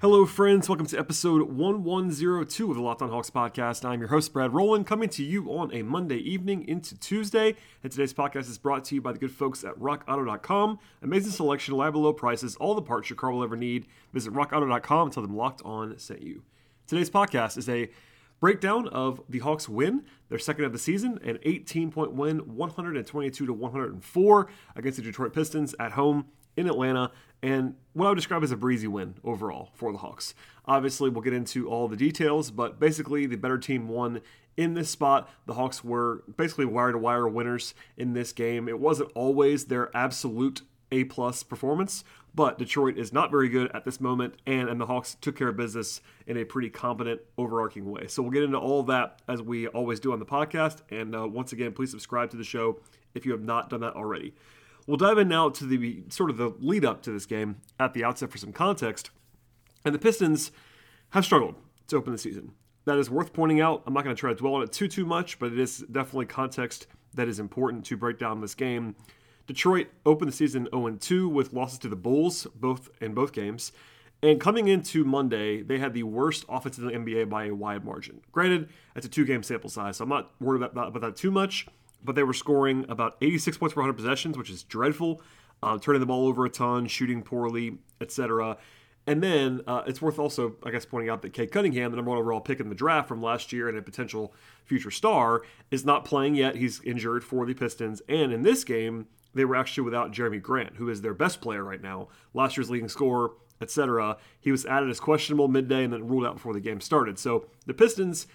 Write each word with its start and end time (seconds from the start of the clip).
Hello, 0.00 0.24
friends. 0.24 0.66
Welcome 0.66 0.86
to 0.86 0.98
episode 0.98 1.42
1102 1.42 2.70
of 2.70 2.74
the 2.74 2.82
Locked 2.82 3.02
On 3.02 3.10
Hawks 3.10 3.28
podcast. 3.28 3.84
I'm 3.84 4.00
your 4.00 4.08
host, 4.08 4.32
Brad 4.32 4.54
Rowland, 4.54 4.86
coming 4.86 5.10
to 5.10 5.22
you 5.22 5.50
on 5.50 5.70
a 5.74 5.82
Monday 5.82 6.16
evening 6.16 6.66
into 6.66 6.98
Tuesday. 6.98 7.54
And 7.82 7.92
today's 7.92 8.14
podcast 8.14 8.48
is 8.48 8.56
brought 8.56 8.82
to 8.86 8.94
you 8.94 9.02
by 9.02 9.12
the 9.12 9.18
good 9.18 9.30
folks 9.30 9.62
at 9.62 9.78
RockAuto.com. 9.78 10.78
Amazing 11.02 11.32
selection, 11.32 11.74
reliable 11.74 12.00
low 12.00 12.14
prices, 12.14 12.56
all 12.56 12.74
the 12.74 12.80
parts 12.80 13.10
your 13.10 13.18
car 13.18 13.30
will 13.30 13.44
ever 13.44 13.58
need. 13.58 13.88
Visit 14.14 14.32
RockAuto.com 14.32 15.08
and 15.08 15.12
tell 15.12 15.22
them 15.22 15.36
Locked 15.36 15.60
On 15.66 15.98
sent 15.98 16.22
you. 16.22 16.44
Today's 16.86 17.10
podcast 17.10 17.58
is 17.58 17.68
a 17.68 17.90
breakdown 18.40 18.88
of 18.88 19.20
the 19.28 19.40
Hawks 19.40 19.68
win, 19.68 20.06
their 20.30 20.38
second 20.38 20.64
of 20.64 20.72
the 20.72 20.78
season, 20.78 21.20
an 21.22 21.38
18 21.42 21.92
point 21.92 22.12
win, 22.12 22.38
122 22.56 23.44
to 23.44 23.52
104 23.52 24.48
against 24.74 24.96
the 24.96 25.02
Detroit 25.02 25.34
Pistons 25.34 25.74
at 25.78 25.92
home 25.92 26.24
in 26.56 26.66
Atlanta, 26.66 27.12
and 27.42 27.74
what 27.92 28.06
I 28.06 28.08
would 28.10 28.16
describe 28.16 28.42
as 28.42 28.52
a 28.52 28.56
breezy 28.56 28.86
win 28.86 29.14
overall 29.24 29.70
for 29.74 29.92
the 29.92 29.98
Hawks. 29.98 30.34
Obviously, 30.66 31.10
we'll 31.10 31.22
get 31.22 31.32
into 31.32 31.68
all 31.68 31.88
the 31.88 31.96
details, 31.96 32.50
but 32.50 32.78
basically, 32.78 33.26
the 33.26 33.36
better 33.36 33.58
team 33.58 33.88
won 33.88 34.20
in 34.56 34.74
this 34.74 34.90
spot. 34.90 35.28
The 35.46 35.54
Hawks 35.54 35.82
were 35.82 36.22
basically 36.36 36.66
wire 36.66 36.92
to 36.92 36.98
wire 36.98 37.26
winners 37.26 37.74
in 37.96 38.12
this 38.12 38.32
game. 38.32 38.68
It 38.68 38.78
wasn't 38.78 39.10
always 39.14 39.64
their 39.64 39.94
absolute 39.96 40.62
A 40.92 41.04
plus 41.04 41.42
performance, 41.42 42.04
but 42.34 42.58
Detroit 42.58 42.98
is 42.98 43.12
not 43.12 43.30
very 43.30 43.48
good 43.48 43.70
at 43.74 43.84
this 43.84 44.00
moment, 44.00 44.34
and, 44.46 44.68
and 44.68 44.80
the 44.80 44.86
Hawks 44.86 45.16
took 45.20 45.36
care 45.36 45.48
of 45.48 45.56
business 45.56 46.00
in 46.26 46.36
a 46.36 46.44
pretty 46.44 46.70
competent, 46.70 47.20
overarching 47.38 47.90
way. 47.90 48.06
So 48.06 48.22
we'll 48.22 48.32
get 48.32 48.44
into 48.44 48.58
all 48.58 48.82
that 48.84 49.20
as 49.26 49.42
we 49.42 49.66
always 49.68 49.98
do 49.98 50.12
on 50.12 50.18
the 50.18 50.26
podcast. 50.26 50.82
And 50.90 51.16
uh, 51.16 51.26
once 51.26 51.52
again, 51.52 51.72
please 51.72 51.90
subscribe 51.90 52.30
to 52.30 52.36
the 52.36 52.44
show 52.44 52.80
if 53.14 53.26
you 53.26 53.32
have 53.32 53.42
not 53.42 53.70
done 53.70 53.80
that 53.80 53.94
already. 53.94 54.34
We'll 54.90 54.96
dive 54.96 55.18
in 55.18 55.28
now 55.28 55.50
to 55.50 55.64
the 55.64 56.02
sort 56.08 56.30
of 56.30 56.36
the 56.36 56.52
lead 56.58 56.84
up 56.84 57.00
to 57.04 57.12
this 57.12 57.24
game 57.24 57.60
at 57.78 57.94
the 57.94 58.02
outset 58.02 58.32
for 58.32 58.38
some 58.38 58.52
context. 58.52 59.10
And 59.84 59.94
the 59.94 60.00
Pistons 60.00 60.50
have 61.10 61.24
struggled 61.24 61.54
to 61.86 61.96
open 61.96 62.10
the 62.10 62.18
season. 62.18 62.54
That 62.86 62.98
is 62.98 63.08
worth 63.08 63.32
pointing 63.32 63.60
out. 63.60 63.84
I'm 63.86 63.94
not 63.94 64.02
going 64.02 64.16
to 64.16 64.18
try 64.18 64.30
to 64.30 64.36
dwell 64.36 64.54
on 64.54 64.64
it 64.64 64.72
too 64.72 64.88
too 64.88 65.06
much, 65.06 65.38
but 65.38 65.52
it 65.52 65.60
is 65.60 65.84
definitely 65.92 66.26
context 66.26 66.88
that 67.14 67.28
is 67.28 67.38
important 67.38 67.84
to 67.84 67.96
break 67.96 68.18
down 68.18 68.40
this 68.40 68.56
game. 68.56 68.96
Detroit 69.46 69.86
opened 70.04 70.32
the 70.32 70.36
season 70.36 70.66
0-2 70.72 71.30
with 71.30 71.52
losses 71.52 71.78
to 71.78 71.88
the 71.88 71.94
Bulls, 71.94 72.48
both 72.56 72.90
in 73.00 73.14
both 73.14 73.32
games. 73.32 73.70
And 74.24 74.40
coming 74.40 74.66
into 74.66 75.04
Monday, 75.04 75.62
they 75.62 75.78
had 75.78 75.94
the 75.94 76.02
worst 76.02 76.44
offense 76.48 76.78
in 76.78 76.86
the 76.86 76.92
NBA 76.92 77.28
by 77.28 77.44
a 77.44 77.54
wide 77.54 77.84
margin. 77.84 78.22
Granted, 78.32 78.68
it's 78.96 79.06
a 79.06 79.08
two-game 79.08 79.44
sample 79.44 79.70
size, 79.70 79.98
so 79.98 80.02
I'm 80.02 80.10
not 80.10 80.32
worried 80.40 80.62
about, 80.62 80.88
about 80.88 81.02
that 81.02 81.14
too 81.14 81.30
much 81.30 81.68
but 82.04 82.14
they 82.14 82.22
were 82.22 82.32
scoring 82.32 82.86
about 82.88 83.16
86 83.20 83.58
points 83.58 83.74
per 83.74 83.80
100 83.80 83.94
possessions, 83.94 84.38
which 84.38 84.50
is 84.50 84.62
dreadful. 84.62 85.22
Uh, 85.62 85.78
turning 85.78 86.00
the 86.00 86.06
ball 86.06 86.26
over 86.26 86.46
a 86.46 86.48
ton, 86.48 86.86
shooting 86.86 87.22
poorly, 87.22 87.78
etc. 88.00 88.56
And 89.06 89.22
then 89.22 89.60
uh, 89.66 89.82
it's 89.86 90.00
worth 90.00 90.18
also, 90.18 90.56
I 90.64 90.70
guess, 90.70 90.84
pointing 90.86 91.10
out 91.10 91.20
that 91.22 91.32
Cade 91.32 91.52
Cunningham, 91.52 91.90
the 91.90 91.96
number 91.96 92.10
one 92.10 92.18
overall 92.18 92.40
pick 92.40 92.60
in 92.60 92.68
the 92.68 92.74
draft 92.74 93.08
from 93.08 93.20
last 93.20 93.52
year 93.52 93.68
and 93.68 93.76
a 93.76 93.82
potential 93.82 94.32
future 94.64 94.90
star, 94.90 95.42
is 95.70 95.84
not 95.84 96.04
playing 96.04 96.34
yet. 96.34 96.56
He's 96.56 96.82
injured 96.82 97.24
for 97.24 97.44
the 97.44 97.54
Pistons. 97.54 98.00
And 98.08 98.32
in 98.32 98.42
this 98.42 98.64
game, 98.64 99.06
they 99.34 99.44
were 99.44 99.56
actually 99.56 99.84
without 99.84 100.12
Jerami 100.12 100.40
Grant, 100.40 100.76
who 100.76 100.88
is 100.88 101.02
their 101.02 101.14
best 101.14 101.40
player 101.40 101.64
right 101.64 101.82
now, 101.82 102.08
last 102.34 102.56
year's 102.56 102.70
leading 102.70 102.88
scorer, 102.88 103.32
etc. 103.60 104.16
He 104.40 104.50
was 104.50 104.66
added 104.66 104.90
as 104.90 105.00
questionable 105.00 105.48
midday 105.48 105.84
and 105.84 105.92
then 105.92 106.06
ruled 106.06 106.26
out 106.26 106.34
before 106.34 106.52
the 106.52 106.60
game 106.60 106.80
started. 106.80 107.18
So 107.18 107.46
the 107.66 107.74
Pistons 107.74 108.26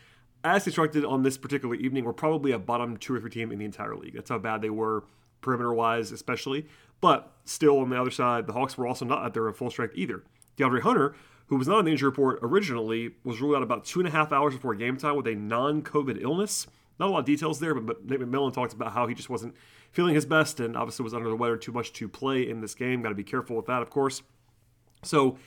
as 0.45 0.63
constructed 0.63 1.03
on 1.03 1.23
this 1.23 1.37
particular 1.37 1.75
evening, 1.75 2.05
were 2.05 2.13
probably 2.13 2.51
a 2.51 2.59
bottom 2.59 2.95
two 2.97 3.15
or 3.15 3.19
three 3.19 3.31
team 3.31 3.51
in 3.51 3.59
the 3.59 3.65
entire 3.65 3.95
league. 3.95 4.13
That's 4.13 4.29
how 4.29 4.37
bad 4.37 4.61
they 4.61 4.69
were, 4.69 5.03
perimeter 5.41 5.73
wise, 5.73 6.11
especially. 6.11 6.67
But 7.01 7.33
still, 7.43 7.79
on 7.79 7.89
the 7.89 7.99
other 7.99 8.11
side, 8.11 8.45
the 8.47 8.53
Hawks 8.53 8.77
were 8.77 8.87
also 8.87 9.05
not 9.05 9.25
at 9.25 9.33
their 9.33 9.51
full 9.51 9.71
strength 9.71 9.95
either. 9.97 10.23
DeAndre 10.57 10.81
Hunter, 10.81 11.15
who 11.47 11.57
was 11.57 11.67
not 11.67 11.79
on 11.79 11.85
the 11.85 11.91
injury 11.91 12.09
report 12.09 12.39
originally, 12.43 13.15
was 13.23 13.41
ruled 13.41 13.55
out 13.55 13.63
about 13.63 13.85
two 13.85 13.99
and 13.99 14.07
a 14.07 14.11
half 14.11 14.31
hours 14.31 14.53
before 14.53 14.75
game 14.75 14.97
time 14.97 15.15
with 15.15 15.27
a 15.27 15.35
non 15.35 15.81
COVID 15.81 16.21
illness. 16.21 16.67
Not 16.99 17.09
a 17.09 17.11
lot 17.11 17.19
of 17.19 17.25
details 17.25 17.59
there, 17.59 17.75
but 17.75 18.05
Nate 18.05 18.21
McMillan 18.21 18.53
talked 18.53 18.71
about 18.71 18.93
how 18.93 19.07
he 19.07 19.15
just 19.15 19.29
wasn't 19.29 19.55
feeling 19.91 20.15
his 20.15 20.25
best 20.25 20.59
and 20.59 20.77
obviously 20.77 21.03
was 21.03 21.13
under 21.13 21.27
the 21.27 21.35
weather 21.35 21.57
too 21.57 21.71
much 21.71 21.91
to 21.93 22.07
play 22.07 22.47
in 22.47 22.61
this 22.61 22.73
game. 22.73 23.01
Got 23.01 23.09
to 23.09 23.15
be 23.15 23.23
careful 23.23 23.55
with 23.55 23.65
that, 23.65 23.81
of 23.81 23.89
course. 23.89 24.21
So, 25.03 25.37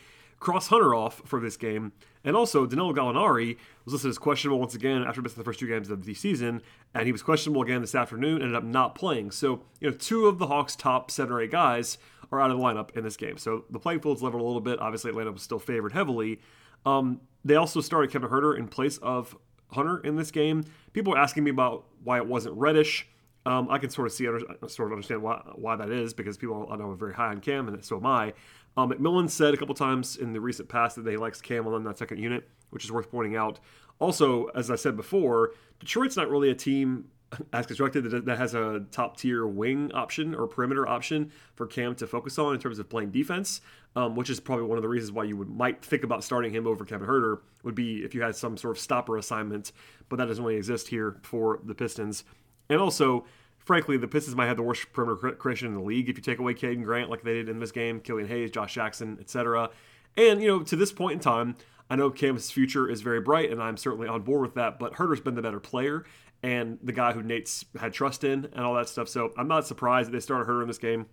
cross 0.40 0.68
Hunter 0.68 0.94
off 0.94 1.22
for 1.24 1.40
this 1.40 1.56
game. 1.56 1.92
And 2.24 2.36
also, 2.36 2.66
Danilo 2.66 2.92
Gallinari 2.92 3.56
was 3.84 3.94
listed 3.94 4.10
as 4.10 4.18
questionable 4.18 4.58
once 4.58 4.74
again 4.74 5.02
after 5.02 5.22
missing 5.22 5.38
the 5.38 5.44
first 5.44 5.60
two 5.60 5.66
games 5.66 5.88
of 5.88 6.04
the 6.04 6.14
season, 6.14 6.62
and 6.94 7.06
he 7.06 7.12
was 7.12 7.22
questionable 7.22 7.62
again 7.62 7.80
this 7.80 7.94
afternoon, 7.94 8.42
ended 8.42 8.56
up 8.56 8.64
not 8.64 8.94
playing. 8.94 9.30
So, 9.30 9.62
you 9.80 9.90
know, 9.90 9.96
two 9.96 10.26
of 10.26 10.38
the 10.38 10.48
Hawks' 10.48 10.76
top 10.76 11.10
seven 11.10 11.32
or 11.32 11.40
eight 11.40 11.50
guys 11.50 11.96
are 12.30 12.40
out 12.40 12.50
of 12.50 12.58
the 12.58 12.62
lineup 12.62 12.96
in 12.96 13.04
this 13.04 13.16
game. 13.16 13.38
So 13.38 13.64
the 13.70 13.78
playing 13.78 14.00
field's 14.00 14.22
leveled 14.22 14.42
a 14.42 14.44
little 14.44 14.60
bit. 14.60 14.80
Obviously, 14.80 15.10
Atlanta 15.10 15.32
was 15.32 15.42
still 15.42 15.58
favored 15.58 15.92
heavily. 15.92 16.40
Um, 16.84 17.20
they 17.44 17.54
also 17.54 17.80
started 17.80 18.10
Kevin 18.10 18.28
Huerter 18.28 18.58
in 18.58 18.68
place 18.68 18.98
of 18.98 19.36
Hunter 19.70 19.98
in 19.98 20.16
this 20.16 20.30
game. 20.30 20.64
People 20.92 21.14
are 21.14 21.18
asking 21.18 21.44
me 21.44 21.50
about 21.50 21.86
why 22.04 22.18
it 22.18 22.26
wasn't 22.26 22.56
Reddish. 22.56 23.08
Um, 23.48 23.70
I 23.70 23.78
can 23.78 23.88
sort 23.88 24.06
of 24.06 24.12
see, 24.12 24.26
sort 24.26 24.88
of 24.88 24.92
understand 24.92 25.22
why, 25.22 25.40
why 25.54 25.74
that 25.74 25.88
is 25.88 26.12
because 26.12 26.36
people 26.36 26.68
I 26.70 26.76
know 26.76 26.90
are 26.90 26.94
very 26.94 27.14
high 27.14 27.28
on 27.28 27.40
Cam, 27.40 27.66
and 27.66 27.82
so 27.82 27.96
am 27.96 28.04
I. 28.04 28.34
Um, 28.76 28.90
McMillan 28.90 29.30
said 29.30 29.54
a 29.54 29.56
couple 29.56 29.74
times 29.74 30.16
in 30.16 30.34
the 30.34 30.40
recent 30.40 30.68
past 30.68 30.96
that 30.96 31.06
they 31.06 31.16
likes 31.16 31.40
Cam 31.40 31.66
on 31.66 31.82
that 31.84 31.96
second 31.96 32.18
unit, 32.18 32.46
which 32.68 32.84
is 32.84 32.92
worth 32.92 33.10
pointing 33.10 33.36
out. 33.36 33.58
Also, 34.00 34.48
as 34.48 34.70
I 34.70 34.76
said 34.76 34.96
before, 34.96 35.52
Detroit's 35.80 36.14
not 36.14 36.28
really 36.28 36.50
a 36.50 36.54
team 36.54 37.06
as 37.54 37.64
constructed 37.64 38.26
that 38.26 38.38
has 38.38 38.54
a 38.54 38.84
top 38.90 39.16
tier 39.16 39.46
wing 39.46 39.92
option 39.92 40.34
or 40.34 40.46
perimeter 40.46 40.86
option 40.86 41.32
for 41.54 41.66
Cam 41.66 41.94
to 41.94 42.06
focus 42.06 42.38
on 42.38 42.54
in 42.54 42.60
terms 42.60 42.78
of 42.78 42.90
playing 42.90 43.12
defense, 43.12 43.62
um, 43.96 44.14
which 44.14 44.28
is 44.28 44.40
probably 44.40 44.66
one 44.66 44.76
of 44.76 44.82
the 44.82 44.88
reasons 44.88 45.12
why 45.12 45.24
you 45.24 45.38
would 45.38 45.48
might 45.48 45.82
think 45.82 46.04
about 46.04 46.22
starting 46.22 46.52
him 46.52 46.66
over 46.66 46.84
Kevin 46.84 47.08
Huerter 47.08 47.38
would 47.62 47.74
be 47.74 48.04
if 48.04 48.14
you 48.14 48.20
had 48.20 48.36
some 48.36 48.58
sort 48.58 48.76
of 48.76 48.78
stopper 48.78 49.16
assignment, 49.16 49.72
but 50.10 50.16
that 50.16 50.26
doesn't 50.26 50.44
really 50.44 50.58
exist 50.58 50.88
here 50.88 51.16
for 51.22 51.60
the 51.64 51.74
Pistons. 51.74 52.24
And 52.68 52.80
also, 52.80 53.24
frankly, 53.58 53.96
the 53.96 54.08
Pistons 54.08 54.36
might 54.36 54.46
have 54.46 54.56
the 54.56 54.62
worst 54.62 54.92
perimeter 54.92 55.32
creation 55.32 55.68
in 55.68 55.74
the 55.74 55.80
league 55.80 56.08
if 56.08 56.16
you 56.16 56.22
take 56.22 56.38
away 56.38 56.54
Caden 56.54 56.84
Grant 56.84 57.10
like 57.10 57.22
they 57.22 57.34
did 57.34 57.48
in 57.48 57.60
this 57.60 57.72
game, 57.72 58.00
Killian 58.00 58.28
Hayes, 58.28 58.50
Josh 58.50 58.74
Jackson, 58.74 59.18
etc. 59.20 59.70
And, 60.16 60.42
you 60.42 60.48
know, 60.48 60.62
to 60.62 60.76
this 60.76 60.92
point 60.92 61.14
in 61.14 61.20
time, 61.20 61.56
I 61.90 61.96
know 61.96 62.10
Cam's 62.10 62.50
future 62.50 62.88
is 62.88 63.00
very 63.00 63.20
bright, 63.20 63.50
and 63.50 63.62
I'm 63.62 63.76
certainly 63.76 64.08
on 64.08 64.22
board 64.22 64.42
with 64.42 64.54
that, 64.54 64.78
but 64.78 64.94
Huerter's 64.94 65.20
been 65.20 65.34
the 65.34 65.42
better 65.42 65.60
player 65.60 66.04
and 66.42 66.78
the 66.82 66.92
guy 66.92 67.12
who 67.12 67.22
Nate's 67.22 67.64
had 67.80 67.92
trust 67.92 68.24
in 68.24 68.48
and 68.52 68.64
all 68.64 68.74
that 68.74 68.88
stuff. 68.88 69.08
So 69.08 69.32
I'm 69.36 69.48
not 69.48 69.66
surprised 69.66 70.08
that 70.08 70.12
they 70.12 70.20
started 70.20 70.46
Huerter 70.46 70.62
in 70.62 70.68
this 70.68 70.78
game. 70.78 71.06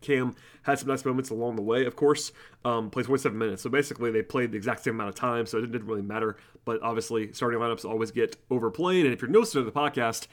Cam 0.00 0.34
had 0.62 0.78
some 0.78 0.88
nice 0.88 1.04
moments 1.04 1.30
along 1.30 1.56
the 1.56 1.62
way, 1.62 1.84
of 1.84 1.96
course. 1.96 2.32
Um, 2.64 2.88
played 2.88 3.06
27 3.06 3.36
minutes. 3.36 3.62
So 3.62 3.70
basically, 3.70 4.12
they 4.12 4.22
played 4.22 4.52
the 4.52 4.56
exact 4.56 4.84
same 4.84 4.94
amount 4.94 5.08
of 5.08 5.16
time, 5.16 5.44
so 5.44 5.58
it 5.58 5.72
didn't 5.72 5.86
really 5.86 6.02
matter. 6.02 6.36
But 6.64 6.80
obviously, 6.82 7.32
starting 7.32 7.58
lineups 7.58 7.84
always 7.84 8.12
get 8.12 8.36
overplayed. 8.50 9.06
And 9.06 9.14
if 9.14 9.20
you're 9.20 9.30
noticing 9.30 9.64
to 9.64 9.64
the 9.64 9.72
podcast, 9.72 10.28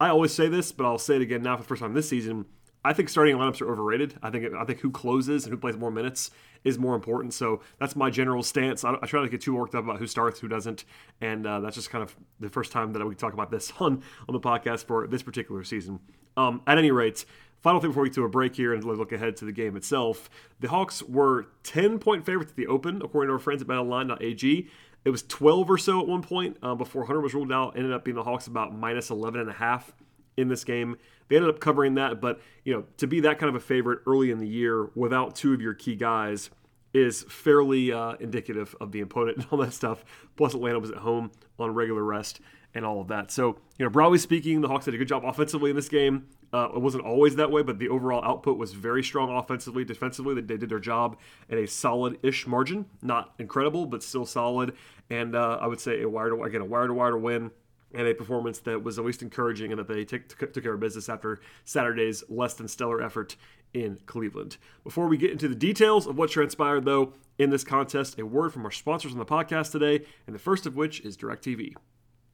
I 0.00 0.08
always 0.08 0.32
say 0.32 0.48
this, 0.48 0.72
but 0.72 0.86
I'll 0.86 0.98
say 0.98 1.16
it 1.16 1.22
again 1.22 1.42
now 1.42 1.56
for 1.56 1.62
the 1.62 1.68
first 1.68 1.82
time 1.82 1.94
this 1.94 2.08
season. 2.08 2.46
I 2.84 2.92
think 2.92 3.08
starting 3.08 3.36
lineups 3.36 3.60
are 3.60 3.70
overrated. 3.70 4.14
I 4.22 4.30
think 4.30 4.54
I 4.54 4.64
think 4.64 4.78
who 4.80 4.90
closes 4.90 5.44
and 5.44 5.52
who 5.52 5.58
plays 5.58 5.76
more 5.76 5.90
minutes 5.90 6.30
is 6.64 6.78
more 6.78 6.94
important. 6.94 7.34
So 7.34 7.60
that's 7.78 7.96
my 7.96 8.08
general 8.08 8.42
stance. 8.42 8.84
I, 8.84 8.94
I 9.02 9.06
try 9.06 9.20
not 9.20 9.26
to 9.26 9.30
get 9.30 9.40
too 9.40 9.54
worked 9.54 9.74
up 9.74 9.84
about 9.84 9.98
who 9.98 10.06
starts, 10.06 10.38
who 10.38 10.48
doesn't, 10.48 10.84
and 11.20 11.46
uh, 11.46 11.60
that's 11.60 11.74
just 11.74 11.90
kind 11.90 12.02
of 12.02 12.16
the 12.38 12.48
first 12.48 12.70
time 12.70 12.92
that 12.92 13.04
we 13.04 13.14
talk 13.14 13.32
about 13.32 13.50
this 13.50 13.72
on 13.80 14.02
on 14.28 14.32
the 14.32 14.40
podcast 14.40 14.86
for 14.86 15.06
this 15.06 15.22
particular 15.22 15.64
season. 15.64 15.98
Um, 16.36 16.62
at 16.68 16.78
any 16.78 16.92
rate, 16.92 17.24
final 17.60 17.80
thing 17.80 17.90
before 17.90 18.02
we 18.02 18.08
get 18.08 18.14
to 18.16 18.24
a 18.24 18.28
break 18.28 18.56
here 18.56 18.74
and 18.74 18.84
look 18.84 19.12
ahead 19.12 19.36
to 19.36 19.44
the 19.44 19.52
game 19.52 19.76
itself. 19.76 20.30
The 20.60 20.68
Hawks 20.68 21.02
were 21.02 21.46
10 21.64 21.98
point 21.98 22.24
favorites 22.24 22.52
at 22.52 22.56
the 22.56 22.66
Open, 22.66 23.02
according 23.02 23.28
to 23.28 23.32
our 23.34 23.38
friends 23.38 23.62
at 23.62 23.68
BetOnline.ag. 23.68 24.68
It 25.04 25.10
was 25.10 25.22
12 25.22 25.70
or 25.70 25.78
so 25.78 26.00
at 26.00 26.06
one 26.06 26.22
point 26.22 26.56
uh, 26.62 26.74
before 26.74 27.04
Hunter 27.06 27.20
was 27.20 27.34
ruled 27.34 27.52
out. 27.52 27.76
Ended 27.76 27.92
up 27.92 28.04
being 28.04 28.14
the 28.14 28.24
Hawks 28.24 28.46
about 28.46 28.74
minus 28.74 29.10
11 29.10 29.40
and 29.40 29.48
a 29.50 29.54
half 29.54 29.92
in 30.36 30.48
this 30.48 30.64
game. 30.64 30.96
They 31.28 31.36
ended 31.36 31.50
up 31.50 31.60
covering 31.60 31.94
that, 31.94 32.20
but 32.20 32.40
you 32.64 32.72
know, 32.72 32.84
to 32.98 33.06
be 33.06 33.20
that 33.20 33.38
kind 33.38 33.48
of 33.48 33.54
a 33.54 33.60
favorite 33.60 34.00
early 34.06 34.30
in 34.30 34.38
the 34.38 34.48
year 34.48 34.90
without 34.94 35.34
two 35.34 35.52
of 35.52 35.60
your 35.60 35.74
key 35.74 35.96
guys 35.96 36.50
is 36.94 37.24
fairly 37.28 37.92
uh, 37.92 38.14
indicative 38.20 38.74
of 38.80 38.92
the 38.92 39.00
opponent 39.00 39.38
and 39.38 39.46
all 39.50 39.58
that 39.58 39.72
stuff. 39.72 40.04
Plus, 40.36 40.54
Atlanta 40.54 40.78
was 40.78 40.90
at 40.90 40.98
home 40.98 41.30
on 41.58 41.74
regular 41.74 42.02
rest 42.02 42.40
and 42.74 42.84
all 42.84 43.00
of 43.00 43.08
that. 43.08 43.30
So, 43.30 43.58
you 43.78 43.84
know, 43.84 43.90
broadly 43.90 44.18
speaking, 44.18 44.60
the 44.60 44.68
Hawks 44.68 44.84
did 44.84 44.94
a 44.94 44.98
good 44.98 45.08
job 45.08 45.24
offensively 45.24 45.70
in 45.70 45.76
this 45.76 45.88
game. 45.88 46.28
Uh, 46.52 46.68
it 46.74 46.80
wasn't 46.80 47.04
always 47.04 47.36
that 47.36 47.50
way, 47.50 47.62
but 47.62 47.78
the 47.78 47.88
overall 47.88 48.24
output 48.24 48.56
was 48.56 48.72
very 48.72 49.02
strong 49.02 49.34
offensively, 49.36 49.84
defensively. 49.84 50.34
They, 50.34 50.56
did 50.56 50.68
their 50.68 50.78
job 50.78 51.18
at 51.50 51.58
a 51.58 51.66
solid-ish 51.66 52.46
margin, 52.46 52.86
not 53.02 53.34
incredible, 53.38 53.84
but 53.86 54.02
still 54.02 54.24
solid. 54.24 54.74
And 55.10 55.34
uh, 55.34 55.58
I 55.60 55.66
would 55.66 55.80
say 55.80 56.02
a 56.02 56.08
wire 56.08 56.30
to 56.30 56.42
again 56.42 56.62
a 56.62 56.64
wire 56.64 56.86
to 56.86 56.94
wire 56.94 57.16
win. 57.18 57.50
and 57.94 58.06
a 58.06 58.14
performance 58.14 58.58
that 58.60 58.82
was 58.82 58.98
at 58.98 59.04
least 59.04 59.22
encouraging 59.22 59.72
and 59.72 59.78
that 59.78 59.88
they 59.88 60.04
take, 60.04 60.28
took 60.28 60.62
care 60.62 60.74
of 60.74 60.80
business 60.80 61.08
after 61.08 61.40
Saturday's 61.64 62.22
less 62.28 62.54
than 62.54 62.68
stellar 62.68 63.02
effort 63.02 63.36
in 63.72 63.98
Cleveland. 64.06 64.56
Before 64.84 65.08
we 65.08 65.16
get 65.16 65.30
into 65.30 65.48
the 65.48 65.54
details 65.54 66.06
of 66.06 66.16
what 66.16 66.30
transpired, 66.30 66.84
though, 66.84 67.12
in 67.38 67.50
this 67.50 67.64
contest, 67.64 68.18
a 68.18 68.26
word 68.26 68.52
from 68.52 68.64
our 68.64 68.70
sponsors 68.70 69.12
on 69.12 69.18
the 69.18 69.24
podcast 69.24 69.72
today, 69.72 70.04
and 70.26 70.34
the 70.34 70.40
first 70.40 70.66
of 70.66 70.76
which 70.76 71.00
is 71.00 71.16
DirecTV. 71.16 71.74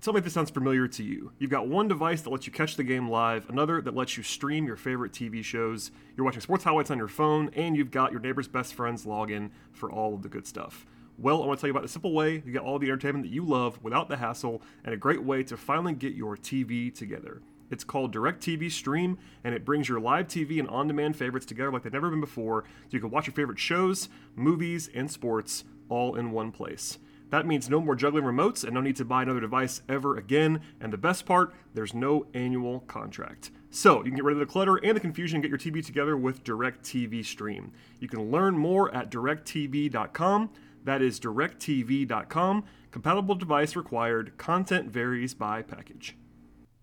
Tell 0.05 0.13
me 0.13 0.19
if 0.19 0.25
this 0.25 0.35
sounds 0.35 0.51
familiar 0.51 0.87
to 0.87 1.03
you. 1.03 1.33
You've 1.39 1.51
got 1.51 1.67
one 1.67 1.89
device 1.89 2.21
that 2.21 2.29
lets 2.29 2.47
you 2.47 2.53
catch 2.53 2.77
the 2.77 2.85
game 2.85 3.09
live, 3.09 3.49
another 3.49 3.81
that 3.81 3.97
lets 3.97 4.19
you 4.19 4.23
stream 4.23 4.67
your 4.67 4.77
favorite 4.77 5.13
TV 5.13 5.43
shows, 5.43 5.93
you're 6.15 6.27
watching 6.27 6.43
sports 6.43 6.63
highlights 6.63 6.91
on 6.91 6.99
your 6.99 7.09
phone, 7.09 7.49
and 7.57 7.75
you've 7.75 7.91
got 7.91 8.13
your 8.13 8.21
neighbor's 8.21 8.47
best 8.47 8.75
friend's 8.75 9.07
login 9.07 9.49
for 9.73 9.91
all 9.91 10.15
of 10.15 10.21
the 10.21 10.29
good 10.29 10.47
stuff. 10.47 10.85
Well, 11.17 11.43
I 11.43 11.47
want 11.47 11.59
to 11.59 11.63
tell 11.63 11.69
you 11.69 11.73
about 11.73 11.85
the 11.85 11.89
simple 11.89 12.13
way 12.13 12.39
to 12.39 12.51
get 12.51 12.61
all 12.61 12.79
the 12.79 12.89
entertainment 12.89 13.25
that 13.25 13.33
you 13.33 13.47
love 13.47 13.83
without 13.83 14.11
the 14.11 14.19
hassle, 14.19 14.61
and 14.85 14.93
a 14.93 14.99
great 14.99 15.23
way 15.23 15.43
to 15.45 15.57
finally 15.57 15.95
get 15.95 16.13
your 16.13 16.37
TV 16.37 16.95
together. 16.95 17.41
It's 17.71 17.83
called 17.83 18.15
DirecTV 18.15 18.71
Stream, 18.73 19.17
and 19.43 19.55
it 19.55 19.65
brings 19.65 19.89
your 19.89 20.01
live 20.01 20.29
TV 20.29 20.61
and 20.61 20.69
on 20.69 20.87
demand 20.87 21.17
favorites 21.17 21.47
together 21.47 21.73
like 21.73 21.83
they've 21.83 21.91
never 21.91 22.11
been 22.11 22.21
before, 22.21 22.65
so 22.65 22.89
you 22.91 23.01
can 23.01 23.09
watch 23.09 23.27
your 23.27 23.33
favorite 23.33 23.59
shows, 23.59 24.11
movies, 24.37 24.91
and 24.95 25.11
sports 25.11 25.65
all 25.89 26.15
in 26.15 26.31
one 26.31 26.53
place. 26.53 26.99
That 27.31 27.47
means 27.47 27.69
no 27.69 27.81
more 27.81 27.97
juggling 27.97 28.25
remotes 28.25 28.65
and 28.65 28.75
no 28.75 28.81
need 28.81 28.97
to 28.97 29.05
buy 29.05 29.23
another 29.23 29.41
device 29.41 29.83
ever 29.89 30.17
again. 30.17 30.61
And 30.81 30.93
the 30.93 30.99
best 30.99 31.27
part, 31.27 31.53
there's 31.75 31.95
no 31.95 32.27
annual 32.35 32.81
contract. 32.81 33.51
So 33.71 33.99
you 33.99 34.05
can 34.05 34.15
get 34.15 34.25
rid 34.25 34.35
of 34.35 34.41
the 34.41 34.47
clutter 34.47 34.77
and 34.77 34.97
the 34.97 35.01
confusion 35.01 35.37
and 35.37 35.43
get 35.43 35.49
your 35.49 35.59
TV 35.59 35.85
together 35.85 36.17
with 36.17 36.45
DirecTV 36.45 37.25
Stream. 37.25 37.73
You 37.99 38.09
can 38.09 38.31
learn 38.31 38.57
more 38.57 38.95
at 38.95 39.11
directv.com. 39.11 40.51
That 40.85 41.03
is 41.03 41.19
directv.com. 41.19 42.65
Compatible 42.91 43.35
device 43.35 43.75
required. 43.75 44.37
Content 44.37 44.91
varies 44.91 45.35
by 45.35 45.63
package. 45.63 46.17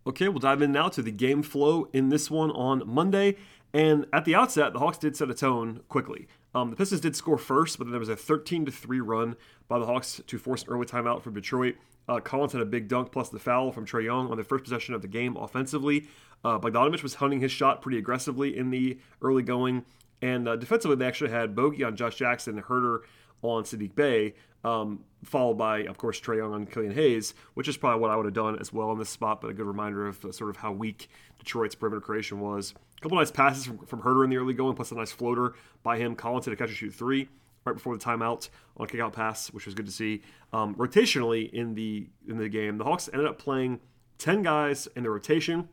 Okay, 0.05 0.27
we'll 0.27 0.39
dive 0.39 0.61
in 0.61 0.71
now 0.71 0.89
to 0.89 1.01
the 1.01 1.11
game 1.11 1.43
flow 1.43 1.87
in 1.93 2.09
this 2.09 2.29
one 2.29 2.51
on 2.51 2.83
Monday. 2.85 3.37
And 3.73 4.05
at 4.11 4.25
the 4.25 4.35
outset, 4.35 4.73
the 4.73 4.79
Hawks 4.79 4.97
did 4.97 5.15
set 5.15 5.29
a 5.29 5.33
tone 5.33 5.81
quickly. 5.87 6.27
Um, 6.53 6.69
the 6.69 6.75
Pistons 6.75 7.01
did 7.01 7.15
score 7.15 7.37
first, 7.37 7.77
but 7.77 7.85
then 7.85 7.91
there 7.91 7.99
was 7.99 8.09
a 8.09 8.15
13 8.15 8.65
to 8.65 8.71
3 8.71 8.99
run 8.99 9.35
by 9.67 9.79
the 9.79 9.85
Hawks 9.85 10.21
to 10.27 10.37
force 10.37 10.63
an 10.63 10.69
early 10.69 10.85
timeout 10.85 11.21
from 11.21 11.33
Detroit. 11.33 11.75
Uh, 12.09 12.19
Collins 12.19 12.53
had 12.53 12.61
a 12.61 12.65
big 12.65 12.87
dunk 12.87 13.11
plus 13.11 13.29
the 13.29 13.39
foul 13.39 13.71
from 13.71 13.85
Trae 13.85 14.03
Young 14.03 14.29
on 14.29 14.37
the 14.37 14.43
first 14.43 14.63
possession 14.63 14.93
of 14.93 15.01
the 15.01 15.07
game 15.07 15.37
offensively. 15.37 16.07
Uh, 16.43 16.59
Bogdanovich 16.59 17.03
was 17.03 17.15
hunting 17.15 17.39
his 17.39 17.51
shot 17.51 17.81
pretty 17.81 17.97
aggressively 17.97 18.57
in 18.57 18.69
the 18.71 18.99
early 19.21 19.43
going. 19.43 19.85
And 20.21 20.47
uh, 20.47 20.55
defensively, 20.55 20.97
they 20.97 21.05
actually 21.05 21.31
had 21.31 21.55
Bogey 21.55 21.83
on 21.83 21.95
Josh 21.95 22.15
Jackson 22.15 22.57
and 22.57 22.65
Huerter 22.65 22.99
on 23.41 23.63
Saddiq 23.63 23.95
Bey, 23.95 24.33
um, 24.63 25.03
followed 25.23 25.55
by, 25.55 25.79
of 25.85 25.97
course, 25.97 26.19
Trae 26.19 26.37
Young 26.37 26.53
on 26.53 26.65
Killian 26.65 26.93
Hayes, 26.93 27.33
which 27.53 27.67
is 27.67 27.77
probably 27.77 27.99
what 27.99 28.11
I 28.11 28.15
would 28.15 28.25
have 28.25 28.33
done 28.33 28.59
as 28.59 28.71
well 28.71 28.91
in 28.91 28.99
this 28.99 29.09
spot, 29.09 29.41
but 29.41 29.49
a 29.49 29.53
good 29.53 29.65
reminder 29.65 30.07
of 30.07 30.23
uh, 30.23 30.31
sort 30.31 30.49
of 30.49 30.57
how 30.57 30.71
weak 30.71 31.09
Detroit's 31.39 31.75
perimeter 31.75 32.01
creation 32.01 32.39
was. 32.39 32.73
A 32.97 33.01
couple 33.01 33.17
nice 33.17 33.31
passes 33.31 33.65
from, 33.65 33.79
from 33.79 34.01
Huerter 34.01 34.23
in 34.23 34.29
the 34.29 34.37
early 34.37 34.53
going, 34.53 34.75
plus 34.75 34.91
a 34.91 34.95
nice 34.95 35.11
floater 35.11 35.53
by 35.81 35.97
him. 35.97 36.15
Collins 36.15 36.45
hit 36.45 36.53
a 36.53 36.55
catch 36.55 36.69
and 36.69 36.77
shoot 36.77 36.93
three 36.93 37.27
right 37.65 37.73
before 37.73 37.95
the 37.95 38.03
timeout 38.03 38.49
on 38.77 38.85
a 38.85 38.87
kickout 38.87 39.13
pass, 39.13 39.51
which 39.53 39.65
was 39.65 39.75
good 39.75 39.85
to 39.85 39.91
see. 39.91 40.21
Um, 40.53 40.75
rotationally 40.75 41.51
in 41.51 41.75
the 41.75 42.07
in 42.27 42.37
the 42.37 42.49
game, 42.49 42.77
the 42.77 42.83
Hawks 42.83 43.09
ended 43.11 43.27
up 43.27 43.39
playing 43.39 43.79
ten 44.17 44.41
guys 44.41 44.87
in 44.95 45.03
the 45.03 45.09
rotation, 45.09 45.69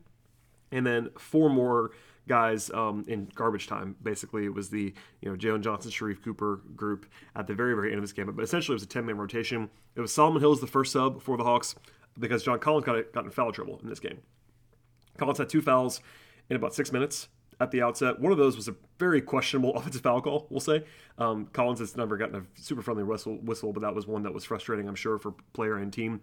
and 0.71 0.87
then 0.87 1.11
four 1.19 1.51
more 1.51 1.91
guys 2.29 2.71
um, 2.71 3.05
in 3.09 3.29
garbage 3.35 3.67
time. 3.67 3.97
Basically, 4.03 4.45
it 4.45 4.55
was 4.55 4.71
the 4.71 4.95
you 5.21 5.31
know 5.31 5.37
Jalen 5.37 5.63
Johnson, 5.63 5.91
Sharife 5.91 6.23
Cooper 6.23 6.61
group 6.77 7.07
at 7.35 7.47
the 7.47 7.55
very 7.55 7.75
very 7.75 7.89
end 7.89 7.99
of 7.99 8.05
this 8.05 8.13
game. 8.13 8.31
But 8.33 8.43
essentially, 8.43 8.75
it 8.75 8.77
was 8.77 8.83
a 8.85 8.87
ten 8.87 9.07
man 9.07 9.19
rotation. 9.19 9.69
It 9.97 10.01
was 10.01 10.13
Solomon 10.13 10.41
Hill 10.41 10.53
as 10.53 10.61
the 10.61 10.67
first 10.67 10.93
sub 10.93 11.21
for 11.23 11.37
the 11.37 11.45
Hawks 11.45 11.75
because 12.19 12.43
John 12.43 12.59
Collins 12.59 12.85
got 12.85 13.13
got 13.13 13.25
in 13.25 13.31
foul 13.31 13.53
trouble 13.53 13.81
in 13.83 13.89
this 13.89 14.01
game. 14.01 14.19
Collins 15.17 15.39
had 15.39 15.49
two 15.49 15.63
fouls 15.63 16.01
in 16.49 16.57
about 16.57 16.75
six 16.75 16.93
minutes 16.93 17.29
at 17.61 17.71
the 17.71 17.83
outset. 17.83 18.21
One 18.21 18.33
of 18.33 18.39
those 18.39 18.57
was 18.57 18.69
a 18.69 18.75
very 18.99 19.21
questionable 19.21 19.75
offensive 19.77 20.03
foul 20.03 20.21
call, 20.21 20.47
we'll 20.51 20.61
say. 20.61 20.85
Um, 21.19 21.47
Collins 21.53 21.81
has 21.81 21.97
never 21.97 22.17
gotten 22.17 22.37
a 22.37 22.43
super 22.55 22.83
friendly 22.83 23.05
whistle, 23.05 23.37
whistle, 23.43 23.73
but 23.73 23.81
that 23.81 23.95
was 23.95 24.07
one 24.07 24.23
that 24.23 24.33
was 24.33 24.45
frustrating, 24.45 24.89
I'm 24.89 24.95
sure, 24.95 25.19
for 25.19 25.35
player 25.53 25.77
and 25.77 25.93
team. 25.93 26.21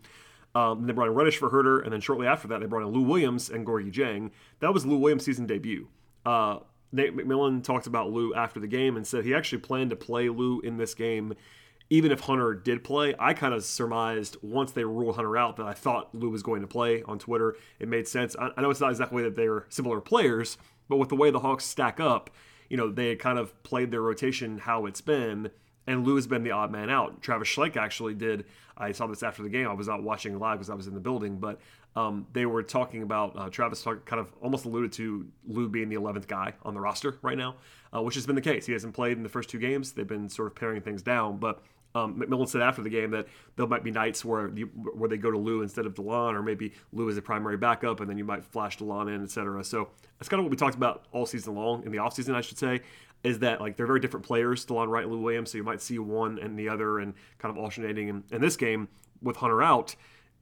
Um, 0.56 0.88
they 0.88 0.94
brought 0.94 1.10
in 1.10 1.14
Reddish 1.14 1.38
for 1.38 1.50
Huerter, 1.50 1.84
and 1.84 1.92
then 1.92 2.00
shortly 2.00 2.26
after 2.26 2.48
that, 2.48 2.62
they 2.62 2.66
brought 2.66 2.88
in 2.88 2.94
Lou 2.94 3.02
Williams 3.02 3.50
and 3.50 3.68
Gorgui 3.68 3.94
Dieng. 3.94 4.32
That 4.62 4.74
was 4.74 4.86
Lou 4.86 4.98
Williams' 4.98 5.26
season 5.26 5.46
debut. 5.46 5.90
Uh, 6.26 6.60
Nate 6.94 7.16
McMillan 7.16 7.62
talked 7.62 7.88
about 7.88 8.12
Lou 8.12 8.34
after 8.34 8.60
the 8.60 8.68
game 8.68 8.96
and 8.96 9.06
said 9.06 9.26
he 9.26 9.34
actually 9.34 9.60
planned 9.60 9.90
to 9.90 9.98
play 9.98 10.30
Lou 10.30 10.62
in 10.62 10.78
this 10.78 10.94
game, 10.94 11.34
even 11.90 12.10
if 12.10 12.22
Hunter 12.22 12.54
did 12.54 12.86
play. 12.86 13.14
I 13.20 13.34
kind 13.34 13.54
of 13.54 13.66
surmised 13.66 14.38
once 14.42 14.72
they 14.72 14.86
ruled 14.86 15.16
Hunter 15.16 15.36
out 15.36 15.58
that 15.58 15.66
I 15.66 15.74
thought 15.74 16.16
Lou 16.16 16.30
was 16.30 16.42
going 16.42 16.62
to 16.62 16.68
play 16.68 17.04
on 17.04 17.20
Twitter. 17.20 17.58
It 17.80 17.90
made 17.90 18.08
sense. 18.08 18.34
I, 18.40 18.50
I 18.56 18.62
know 18.62 18.70
it's 18.70 18.80
not 18.80 18.92
exactly 18.92 19.24
that 19.24 19.36
they're 19.36 19.66
similar 19.68 20.00
players, 20.00 20.58
but 20.88 20.98
with 20.98 21.10
the 21.10 21.16
way 21.16 21.32
the 21.32 21.40
Hawks 21.40 21.66
stack 21.66 22.00
up, 22.00 22.30
you 22.70 22.78
know, 22.78 22.90
they 22.90 23.10
had 23.10 23.20
kind 23.20 23.38
of 23.38 23.62
played 23.64 23.92
their 23.92 24.02
rotation 24.02 24.60
how 24.60 24.86
it's 24.86 25.02
been 25.02 25.52
and 25.88 26.06
Lou 26.06 26.16
has 26.16 26.28
been 26.28 26.44
the 26.44 26.52
odd 26.52 26.72
man 26.72 26.90
out. 26.90 27.22
Travis 27.22 27.48
Schlenk 27.48 27.78
actually 27.78 28.14
did. 28.14 28.46
I 28.78 28.92
saw 28.92 29.08
this 29.08 29.24
after 29.24 29.44
the 29.44 29.50
game. 29.50 29.68
I 29.68 29.74
was 29.74 29.88
not 29.88 30.04
watching 30.04 30.38
live 30.38 30.58
because 30.58 30.70
I 30.70 30.76
was 30.76 30.88
in 30.88 30.94
the 30.94 31.00
building, 31.00 31.38
but 31.38 31.60
um, 31.96 32.28
they 32.34 32.46
were 32.46 32.64
talking 32.64 33.04
about 33.04 33.38
uh, 33.38 33.50
Travis 33.50 33.82
talk, 33.82 34.06
kind 34.06 34.20
of 34.20 34.32
almost 34.42 34.66
alluded 34.66 34.92
to 34.94 35.28
Lou 35.48 35.70
being 35.70 35.90
the 35.90 35.96
11th 35.96 36.28
guy 36.28 36.54
on 36.64 36.74
the 36.74 36.82
roster 36.82 37.18
right 37.22 37.38
now, 37.38 37.56
uh, 37.96 38.02
which 38.02 38.16
has 38.16 38.26
been 38.26 38.36
the 38.36 38.42
case. 38.42 38.66
He 38.66 38.74
hasn't 38.74 38.94
played 38.94 39.16
in 39.18 39.24
the 39.24 39.30
first 39.30 39.50
two 39.50 39.60
games. 39.60 39.94
They've 39.94 40.08
been 40.08 40.28
sort 40.28 40.48
of 40.48 40.56
paring 40.56 40.82
things 40.82 41.02
down, 41.02 41.38
but 41.38 41.64
um, 41.96 42.20
McMillan 42.20 42.50
said 42.50 42.62
after 42.62 42.82
the 42.82 42.90
game 42.90 43.12
that 43.12 43.28
there 43.56 43.66
might 43.66 43.84
be 43.84 43.92
nights 43.92 44.26
where 44.26 44.50
you, 44.50 44.66
where 44.66 45.08
they 45.08 45.16
go 45.16 45.32
to 45.32 45.38
Lou 45.38 45.62
instead 45.62 45.86
of 45.86 45.94
Delon, 45.94 46.34
or 46.34 46.44
maybe 46.44 46.74
Lou 46.92 47.08
is 47.08 47.18
a 47.18 47.22
primary 47.22 47.56
backup, 47.56 48.02
and 48.02 48.10
then 48.10 48.18
you 48.18 48.26
might 48.26 48.44
flash 48.44 48.78
Delon 48.78 49.14
in, 49.16 49.24
etc. 49.24 49.64
So 49.64 49.88
that's 50.20 50.28
kind 50.28 50.40
of 50.40 50.44
what 50.44 50.52
we 50.52 50.58
talked 50.58 50.76
about 50.76 51.06
all 51.14 51.26
season 51.26 51.56
long 51.56 51.84
in 51.86 51.94
the 51.94 52.00
offseason, 52.00 52.36
I 52.36 52.42
should 52.42 52.58
say 52.58 52.82
is 53.26 53.40
that 53.40 53.60
like 53.60 53.76
they're 53.76 53.88
very 53.88 54.00
different 54.00 54.26
players, 54.26 54.66
Delon 54.66 54.88
Wright 54.88 55.04
and 55.04 55.12
Lou 55.12 55.20
Williams. 55.20 55.52
So 55.52 55.58
you 55.58 55.64
might 55.64 55.82
see 55.82 55.98
one 55.98 56.38
and 56.40 56.58
the 56.58 56.70
other 56.70 57.00
and 57.00 57.14
kind 57.40 57.56
of 57.56 57.62
alternating. 57.62 58.10
And 58.10 58.24
in 58.32 58.40
this 58.40 58.56
game, 58.56 58.88
with 59.22 59.38
Hunter 59.38 59.64
out, 59.64 59.96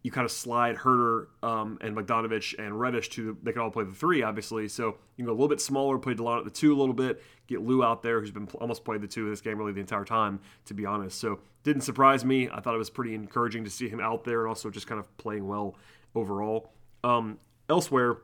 you 0.03 0.11
kind 0.11 0.25
of 0.25 0.31
slide 0.31 0.75
Huerter 0.75 1.27
um, 1.41 1.77
and 1.79 1.95
Bogdanovich 1.95 2.59
and 2.59 2.77
Reddish 2.77 3.07
to 3.11 3.37
they 3.41 3.53
can 3.53 3.61
all 3.61 3.71
play 3.71 3.85
the 3.85 3.93
three, 3.93 4.21
obviously. 4.21 4.67
So 4.67 4.87
you 4.87 4.95
can 5.17 5.25
go 5.25 5.31
a 5.31 5.33
little 5.33 5.47
bit 5.47 5.61
smaller, 5.61 5.97
play 5.97 6.13
Delon 6.13 6.39
at 6.39 6.43
the 6.43 6.51
two 6.51 6.75
a 6.75 6.77
little 6.77 6.93
bit, 6.93 7.23
get 7.47 7.61
Lou 7.61 7.83
out 7.85 8.03
there, 8.03 8.19
who's 8.19 8.31
been 8.31 8.49
almost 8.59 8.83
played 8.83 9.01
the 9.01 9.07
two 9.07 9.23
in 9.23 9.29
this 9.29 9.39
game 9.39 9.57
really 9.57 9.71
the 9.71 9.79
entire 9.79 10.03
time, 10.03 10.41
to 10.65 10.73
be 10.73 10.85
honest. 10.85 11.17
So 11.19 11.39
didn't 11.63 11.83
surprise 11.83 12.25
me. 12.25 12.49
I 12.51 12.59
thought 12.59 12.75
it 12.75 12.79
was 12.79 12.89
pretty 12.89 13.15
encouraging 13.15 13.63
to 13.63 13.69
see 13.69 13.87
him 13.87 14.01
out 14.01 14.25
there 14.25 14.41
and 14.41 14.49
also 14.49 14.69
just 14.69 14.87
kind 14.87 14.99
of 14.99 15.15
playing 15.15 15.47
well 15.47 15.77
overall. 16.15 16.73
Um, 17.05 17.39
elsewhere, 17.69 18.17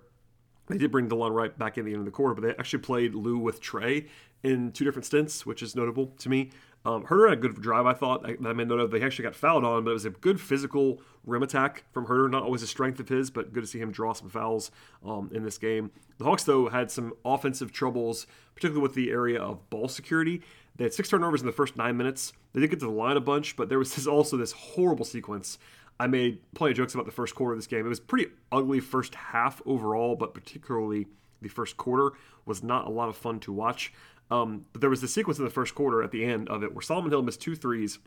they 0.67 0.77
did 0.77 0.91
bring 0.91 1.09
Delon 1.09 1.33
Wright 1.33 1.57
back 1.57 1.77
in 1.77 1.85
the 1.85 1.91
end 1.91 1.99
of 1.99 2.05
the 2.05 2.11
quarter, 2.11 2.35
but 2.35 2.41
they 2.41 2.51
actually 2.59 2.79
played 2.79 3.15
Lou 3.15 3.37
with 3.37 3.61
Trae 3.61 4.07
in 4.43 4.71
two 4.71 4.85
different 4.85 5.05
stints, 5.05 5.45
which 5.45 5.61
is 5.61 5.75
notable 5.75 6.07
to 6.19 6.29
me. 6.29 6.51
Um, 6.85 7.05
Huerter 7.05 7.29
had 7.29 7.37
a 7.39 7.41
good 7.41 7.61
drive, 7.61 7.85
I 7.85 7.93
thought. 7.93 8.25
I, 8.25 8.37
I 8.47 8.53
made 8.53 8.69
note 8.69 8.79
of. 8.79 8.91
They 8.91 9.01
actually 9.01 9.23
got 9.23 9.35
fouled 9.35 9.65
on, 9.65 9.83
but 9.83 9.91
it 9.91 9.93
was 9.93 10.05
a 10.05 10.11
good 10.11 10.39
physical 10.39 11.01
rim 11.25 11.43
attack 11.43 11.83
from 11.91 12.07
Huerter. 12.07 12.31
Not 12.31 12.43
always 12.43 12.63
a 12.63 12.67
strength 12.67 12.99
of 12.99 13.09
his, 13.09 13.29
but 13.29 13.51
good 13.51 13.61
to 13.61 13.67
see 13.67 13.79
him 13.79 13.91
draw 13.91 14.13
some 14.13 14.29
fouls 14.29 14.71
um, 15.05 15.29
in 15.33 15.43
this 15.43 15.57
game. 15.57 15.91
The 16.19 16.25
Hawks, 16.25 16.43
though, 16.43 16.69
had 16.69 16.89
some 16.89 17.13
offensive 17.25 17.73
troubles, 17.73 18.27
particularly 18.55 18.81
with 18.81 18.93
the 18.93 19.11
area 19.11 19.41
of 19.41 19.69
ball 19.69 19.89
security. 19.89 20.41
They 20.77 20.85
had 20.85 20.93
six 20.93 21.09
turnovers 21.09 21.41
in 21.41 21.47
the 21.47 21.53
first 21.53 21.75
nine 21.75 21.97
minutes. 21.97 22.31
They 22.53 22.61
did 22.61 22.69
get 22.69 22.79
to 22.79 22.85
the 22.85 22.91
line 22.91 23.17
a 23.17 23.21
bunch, 23.21 23.57
but 23.57 23.67
there 23.67 23.79
was 23.79 23.93
this, 23.95 24.07
also 24.07 24.37
this 24.37 24.53
horrible 24.53 25.05
sequence. 25.05 25.59
I 25.99 26.07
made 26.07 26.39
plenty 26.55 26.71
of 26.71 26.77
jokes 26.77 26.93
about 26.93 27.05
the 27.05 27.11
first 27.11 27.35
quarter 27.35 27.53
of 27.53 27.57
this 27.57 27.67
game. 27.67 27.85
It 27.85 27.89
was 27.89 27.99
pretty 27.99 28.31
ugly 28.53 28.79
first 28.79 29.15
half 29.15 29.61
overall, 29.65 30.15
but 30.15 30.33
particularly 30.33 31.07
the 31.41 31.49
first 31.49 31.75
quarter 31.75 32.15
was 32.45 32.63
not 32.63 32.87
a 32.87 32.89
lot 32.89 33.09
of 33.09 33.17
fun 33.17 33.41
to 33.41 33.51
watch. 33.51 33.91
Um, 34.31 34.65
but 34.71 34.81
there 34.81 34.89
was 34.89 35.01
the 35.01 35.07
sequence 35.07 35.39
in 35.39 35.45
the 35.45 35.51
first 35.51 35.73
quarter 35.75 36.03
at 36.03 36.11
the 36.11 36.23
end 36.23 36.49
of 36.49 36.63
it 36.63 36.73
where 36.73 36.81
Solomon 36.81 37.11
Hill 37.11 37.23
missed 37.23 37.41
two 37.41 37.55
threes 37.55 37.99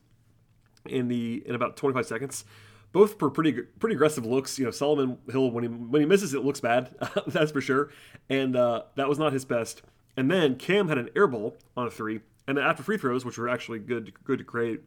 in 0.86 1.08
the 1.08 1.42
in 1.46 1.54
about 1.54 1.76
25 1.76 2.06
seconds, 2.06 2.44
both 2.92 3.18
for 3.18 3.30
pretty 3.30 3.52
pretty 3.52 3.94
aggressive 3.94 4.24
looks. 4.24 4.58
You 4.58 4.66
know, 4.66 4.70
Solomon 4.70 5.18
Hill 5.30 5.50
when 5.50 5.64
he 5.64 5.68
when 5.68 6.00
he 6.00 6.06
misses 6.06 6.34
it 6.34 6.44
looks 6.44 6.60
bad, 6.60 6.94
that's 7.26 7.52
for 7.52 7.60
sure, 7.60 7.90
and 8.28 8.56
uh, 8.56 8.82
that 8.96 9.08
was 9.08 9.18
not 9.18 9.32
his 9.32 9.44
best. 9.44 9.82
And 10.16 10.30
then 10.30 10.56
Cam 10.56 10.88
had 10.88 10.98
an 10.98 11.08
air 11.16 11.26
ball 11.26 11.56
on 11.76 11.86
a 11.86 11.90
three, 11.90 12.20
and 12.46 12.58
then 12.58 12.64
after 12.64 12.82
free 12.82 12.98
throws, 12.98 13.24
which 13.24 13.38
were 13.38 13.48
actually 13.48 13.78
good 13.78 14.12
good 14.24 14.38
to 14.38 14.44
create, 14.44 14.80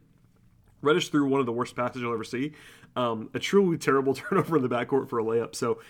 Reddish 0.82 1.08
threw 1.08 1.26
one 1.28 1.40
of 1.40 1.46
the 1.46 1.52
worst 1.52 1.76
passes 1.76 2.00
you'll 2.00 2.14
ever 2.14 2.24
see, 2.24 2.52
um, 2.94 3.30
a 3.34 3.38
truly 3.38 3.76
terrible 3.78 4.14
turnover 4.14 4.56
in 4.56 4.62
the 4.62 4.68
backcourt 4.68 5.08
for 5.08 5.18
a 5.18 5.24
layup. 5.24 5.54
So 5.54 5.80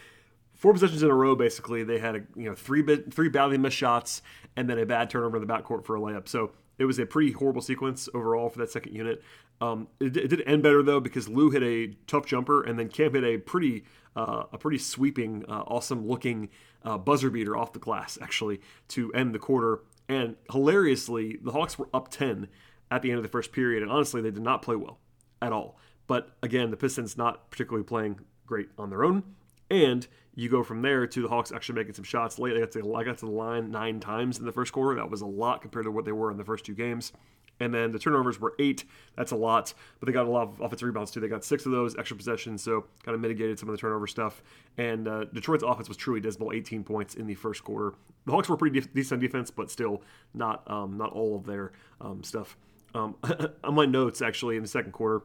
four 0.56 0.72
possessions 0.72 1.02
in 1.02 1.10
a 1.10 1.14
row, 1.14 1.36
basically, 1.36 1.84
they 1.84 1.98
had 1.98 2.16
a 2.16 2.22
you 2.34 2.48
know 2.48 2.54
three 2.54 2.82
three 3.10 3.28
badly 3.28 3.58
missed 3.58 3.76
shots 3.76 4.22
and 4.56 4.68
then 4.68 4.78
a 4.78 4.86
bad 4.86 5.10
turnover 5.10 5.36
in 5.36 5.46
the 5.46 5.52
backcourt 5.52 5.84
for 5.84 5.96
a 5.96 6.00
layup. 6.00 6.28
So 6.28 6.52
it 6.78 6.84
was 6.84 6.98
a 6.98 7.06
pretty 7.06 7.32
horrible 7.32 7.62
sequence 7.62 8.08
overall 8.14 8.48
for 8.48 8.58
that 8.58 8.70
second 8.70 8.94
unit. 8.94 9.22
Um, 9.60 9.88
it, 10.00 10.16
it, 10.16 10.28
did 10.28 10.42
end 10.46 10.62
better 10.62 10.82
though 10.82 11.00
because 11.00 11.28
Lou 11.28 11.50
hit 11.50 11.62
a 11.62 11.94
tough 12.06 12.26
jumper 12.26 12.62
and 12.62 12.78
then 12.78 12.88
Cam 12.88 13.14
hit 13.14 13.24
a 13.24 13.38
pretty 13.38 13.84
uh, 14.14 14.44
a 14.52 14.58
pretty 14.58 14.78
sweeping, 14.78 15.44
uh, 15.46 15.62
awesome 15.66 16.06
looking 16.06 16.48
uh, 16.82 16.96
buzzer 16.96 17.30
beater 17.30 17.56
off 17.56 17.72
the 17.72 17.78
glass 17.78 18.18
actually 18.22 18.60
to 18.88 19.12
end 19.12 19.34
the 19.34 19.38
quarter. 19.38 19.80
And 20.08 20.36
hilariously, 20.50 21.38
the 21.42 21.52
Hawks 21.52 21.78
were 21.78 21.88
up 21.92 22.08
ten 22.08 22.48
at 22.90 23.02
the 23.02 23.10
end 23.10 23.18
of 23.18 23.22
the 23.22 23.28
first 23.28 23.52
period, 23.52 23.82
and 23.82 23.90
honestly, 23.90 24.22
they 24.22 24.30
did 24.30 24.42
not 24.42 24.62
play 24.62 24.76
well 24.76 24.98
at 25.42 25.52
all. 25.52 25.78
But 26.06 26.30
again, 26.42 26.70
the 26.70 26.76
Pistons 26.76 27.16
not 27.16 27.50
particularly 27.50 27.84
playing 27.84 28.20
great 28.46 28.68
on 28.78 28.90
their 28.90 29.04
own. 29.04 29.22
And 29.68 30.06
you 30.36 30.50
go 30.50 30.62
from 30.62 30.82
there 30.82 31.06
to 31.06 31.22
the 31.22 31.28
Hawks 31.28 31.50
actually 31.50 31.76
making 31.76 31.94
some 31.94 32.04
shots 32.04 32.38
late. 32.38 32.54
They 32.54 32.60
got 32.60 32.70
to, 32.72 32.94
I 32.94 33.04
got 33.04 33.18
to 33.18 33.24
the 33.24 33.32
line 33.32 33.70
nine 33.70 33.98
times 34.00 34.38
in 34.38 34.44
the 34.44 34.52
first 34.52 34.72
quarter. 34.72 34.94
That 34.96 35.10
was 35.10 35.22
a 35.22 35.26
lot 35.26 35.62
compared 35.62 35.86
to 35.86 35.90
what 35.90 36.04
they 36.04 36.12
were 36.12 36.30
in 36.30 36.36
the 36.36 36.44
first 36.44 36.64
two 36.66 36.74
games. 36.74 37.12
And 37.58 37.72
then 37.72 37.90
the 37.90 37.98
turnovers 37.98 38.38
were 38.38 38.52
eight. 38.58 38.84
That's 39.16 39.32
a 39.32 39.36
lot, 39.36 39.72
but 39.98 40.06
they 40.06 40.12
got 40.12 40.26
a 40.26 40.30
lot 40.30 40.42
of 40.42 40.60
offensive 40.60 40.86
rebounds 40.86 41.10
too. 41.10 41.20
They 41.20 41.28
got 41.28 41.42
six 41.42 41.64
of 41.64 41.72
those 41.72 41.96
extra 41.96 42.14
possessions, 42.14 42.62
so 42.62 42.84
kind 43.02 43.14
of 43.14 43.20
mitigated 43.22 43.58
some 43.58 43.70
of 43.70 43.74
the 43.74 43.80
turnover 43.80 44.06
stuff. 44.06 44.42
And 44.76 45.08
uh, 45.08 45.24
Detroit's 45.24 45.62
offense 45.62 45.88
was 45.88 45.96
truly 45.96 46.20
dismal, 46.20 46.52
18 46.52 46.84
points 46.84 47.14
in 47.14 47.26
the 47.26 47.34
first 47.34 47.64
quarter. 47.64 47.94
The 48.26 48.32
Hawks 48.32 48.50
were 48.50 48.58
pretty 48.58 48.80
de- 48.80 48.88
decent 48.88 49.22
defense, 49.22 49.50
but 49.50 49.70
still 49.70 50.02
not 50.34 50.70
um, 50.70 50.98
not 50.98 51.12
all 51.12 51.34
of 51.34 51.46
their 51.46 51.72
um, 52.02 52.22
stuff. 52.22 52.58
Um, 52.94 53.16
on 53.64 53.74
my 53.74 53.86
notes, 53.86 54.20
actually, 54.20 54.56
in 54.56 54.62
the 54.62 54.68
second 54.68 54.92
quarter, 54.92 55.22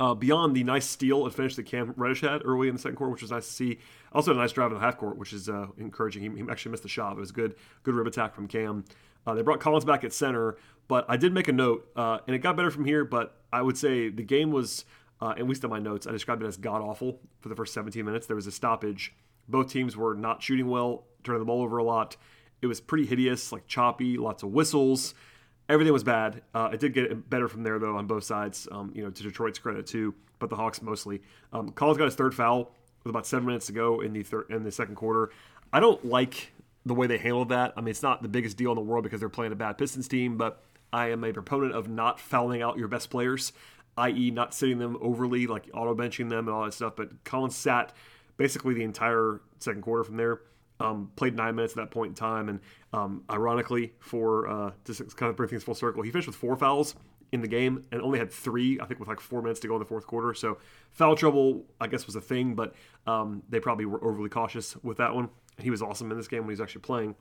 uh, 0.00 0.14
beyond 0.14 0.54
the 0.54 0.64
nice 0.64 0.86
steal 0.86 1.24
and 1.24 1.34
finish 1.34 1.56
that 1.56 1.64
Cam 1.64 1.92
Reddish 1.96 2.20
had 2.20 2.42
early 2.44 2.68
in 2.68 2.74
the 2.74 2.80
second 2.80 2.96
quarter, 2.96 3.12
which 3.12 3.22
was 3.22 3.30
nice 3.30 3.46
to 3.46 3.52
see. 3.52 3.78
Also, 4.12 4.32
a 4.32 4.34
nice 4.34 4.52
drive 4.52 4.70
in 4.70 4.74
the 4.74 4.80
half 4.80 4.96
court, 4.96 5.18
which 5.18 5.32
is 5.32 5.48
uh, 5.48 5.66
encouraging. 5.76 6.22
He, 6.22 6.42
he, 6.42 6.50
actually 6.50 6.70
missed 6.70 6.84
the 6.84 6.88
shot. 6.88 7.12
It 7.12 7.18
was 7.18 7.32
good, 7.32 7.56
good 7.82 7.94
rib 7.94 8.06
attack 8.06 8.34
from 8.34 8.46
Cam. 8.46 8.84
Uh, 9.26 9.34
they 9.34 9.42
brought 9.42 9.60
Collins 9.60 9.84
back 9.84 10.04
at 10.04 10.12
center, 10.12 10.56
but 10.86 11.04
I 11.08 11.16
did 11.16 11.34
make 11.34 11.48
a 11.48 11.52
note, 11.52 11.90
uh, 11.96 12.18
and 12.26 12.34
it 12.34 12.38
got 12.38 12.56
better 12.56 12.70
from 12.70 12.84
here. 12.84 13.04
But 13.04 13.36
I 13.52 13.60
would 13.60 13.76
say 13.76 14.08
the 14.08 14.22
game 14.22 14.52
was, 14.52 14.84
uh, 15.20 15.34
at 15.36 15.46
least 15.46 15.64
in 15.64 15.70
my 15.70 15.80
notes, 15.80 16.06
I 16.06 16.12
described 16.12 16.42
it 16.42 16.46
as 16.46 16.56
god 16.56 16.80
awful 16.80 17.20
for 17.40 17.48
the 17.48 17.56
first 17.56 17.74
17 17.74 18.04
minutes. 18.04 18.26
There 18.26 18.36
was 18.36 18.46
a 18.46 18.52
stoppage. 18.52 19.14
Both 19.48 19.70
teams 19.70 19.96
were 19.96 20.14
not 20.14 20.42
shooting 20.42 20.68
well, 20.68 21.04
turning 21.24 21.40
the 21.40 21.46
ball 21.46 21.62
over 21.62 21.78
a 21.78 21.84
lot. 21.84 22.16
It 22.62 22.66
was 22.66 22.80
pretty 22.80 23.06
hideous, 23.06 23.52
like 23.52 23.66
choppy, 23.66 24.16
lots 24.16 24.42
of 24.42 24.50
whistles 24.50 25.14
everything 25.68 25.92
was 25.92 26.04
bad. 26.04 26.42
Uh, 26.54 26.70
it 26.72 26.80
did 26.80 26.94
get 26.94 27.28
better 27.28 27.48
from 27.48 27.62
there 27.62 27.78
though 27.78 27.96
on 27.96 28.06
both 28.06 28.24
sides. 28.24 28.68
Um, 28.70 28.92
you 28.94 29.02
know, 29.02 29.10
to 29.10 29.22
Detroit's 29.22 29.58
credit 29.58 29.86
too, 29.86 30.14
but 30.38 30.50
the 30.50 30.56
Hawks 30.56 30.82
mostly. 30.82 31.22
Um, 31.52 31.70
Collins 31.70 31.98
got 31.98 32.06
his 32.06 32.14
third 32.14 32.34
foul 32.34 32.72
with 33.04 33.10
about 33.10 33.26
seven 33.26 33.46
minutes 33.46 33.66
to 33.66 33.72
go 33.72 34.00
in 34.00 34.12
the 34.12 34.22
third 34.22 34.46
in 34.50 34.62
the 34.62 34.72
second 34.72 34.96
quarter. 34.96 35.30
I 35.72 35.80
don't 35.80 36.04
like 36.04 36.52
the 36.86 36.94
way 36.94 37.06
they 37.06 37.18
handled 37.18 37.50
that. 37.50 37.74
I 37.76 37.80
mean, 37.80 37.90
it's 37.90 38.02
not 38.02 38.22
the 38.22 38.28
biggest 38.28 38.56
deal 38.56 38.70
in 38.70 38.76
the 38.76 38.82
world 38.82 39.04
because 39.04 39.20
they're 39.20 39.28
playing 39.28 39.52
a 39.52 39.56
bad 39.56 39.76
Pistons 39.78 40.08
team, 40.08 40.36
but 40.36 40.62
I 40.92 41.10
am 41.10 41.22
a 41.24 41.32
proponent 41.32 41.74
of 41.74 41.88
not 41.88 42.18
fouling 42.18 42.62
out 42.62 42.78
your 42.78 42.88
best 42.88 43.10
players, 43.10 43.52
i.e., 43.98 44.30
not 44.30 44.54
sitting 44.54 44.78
them 44.78 44.96
overly, 45.00 45.46
like 45.46 45.68
auto 45.74 45.94
benching 45.94 46.30
them 46.30 46.48
and 46.48 46.50
all 46.50 46.64
that 46.64 46.72
stuff. 46.72 46.94
But 46.96 47.24
Collins 47.24 47.54
sat 47.54 47.92
basically 48.38 48.74
the 48.74 48.84
entire 48.84 49.40
second 49.58 49.82
quarter 49.82 50.04
from 50.04 50.16
there. 50.16 50.40
Um, 50.80 51.10
played 51.16 51.34
nine 51.34 51.56
minutes 51.56 51.72
at 51.72 51.76
that 51.78 51.90
point 51.90 52.10
in 52.10 52.14
time, 52.14 52.48
and 52.48 52.60
um, 52.92 53.24
ironically, 53.28 53.94
for 53.98 54.48
uh, 54.48 54.70
just 54.84 55.16
kind 55.16 55.28
of 55.28 55.36
bring 55.36 55.48
things 55.48 55.64
full 55.64 55.74
circle, 55.74 56.02
he 56.02 56.10
finished 56.10 56.28
with 56.28 56.36
four 56.36 56.56
fouls 56.56 56.94
in 57.32 57.40
the 57.40 57.48
game 57.48 57.84
and 57.92 58.00
only 58.00 58.18
had 58.18 58.30
three, 58.32 58.78
I 58.80 58.86
think, 58.86 59.00
with 59.00 59.08
like 59.08 59.20
four 59.20 59.42
minutes 59.42 59.60
to 59.60 59.68
go 59.68 59.74
in 59.74 59.80
the 59.80 59.86
fourth 59.86 60.06
quarter. 60.06 60.32
So 60.34 60.58
foul 60.92 61.16
trouble, 61.16 61.64
I 61.80 61.86
guess, 61.86 62.06
was 62.06 62.16
a 62.16 62.20
thing, 62.20 62.54
but 62.54 62.74
um, 63.06 63.42
they 63.48 63.60
probably 63.60 63.84
were 63.84 64.02
overly 64.02 64.28
cautious 64.28 64.76
with 64.82 64.98
that 64.98 65.14
one. 65.14 65.28
He 65.58 65.70
was 65.70 65.82
awesome 65.82 66.10
in 66.10 66.16
this 66.16 66.28
game 66.28 66.40
when 66.40 66.50
he 66.50 66.52
was 66.52 66.60
actually 66.60 66.82
playing. 66.82 67.16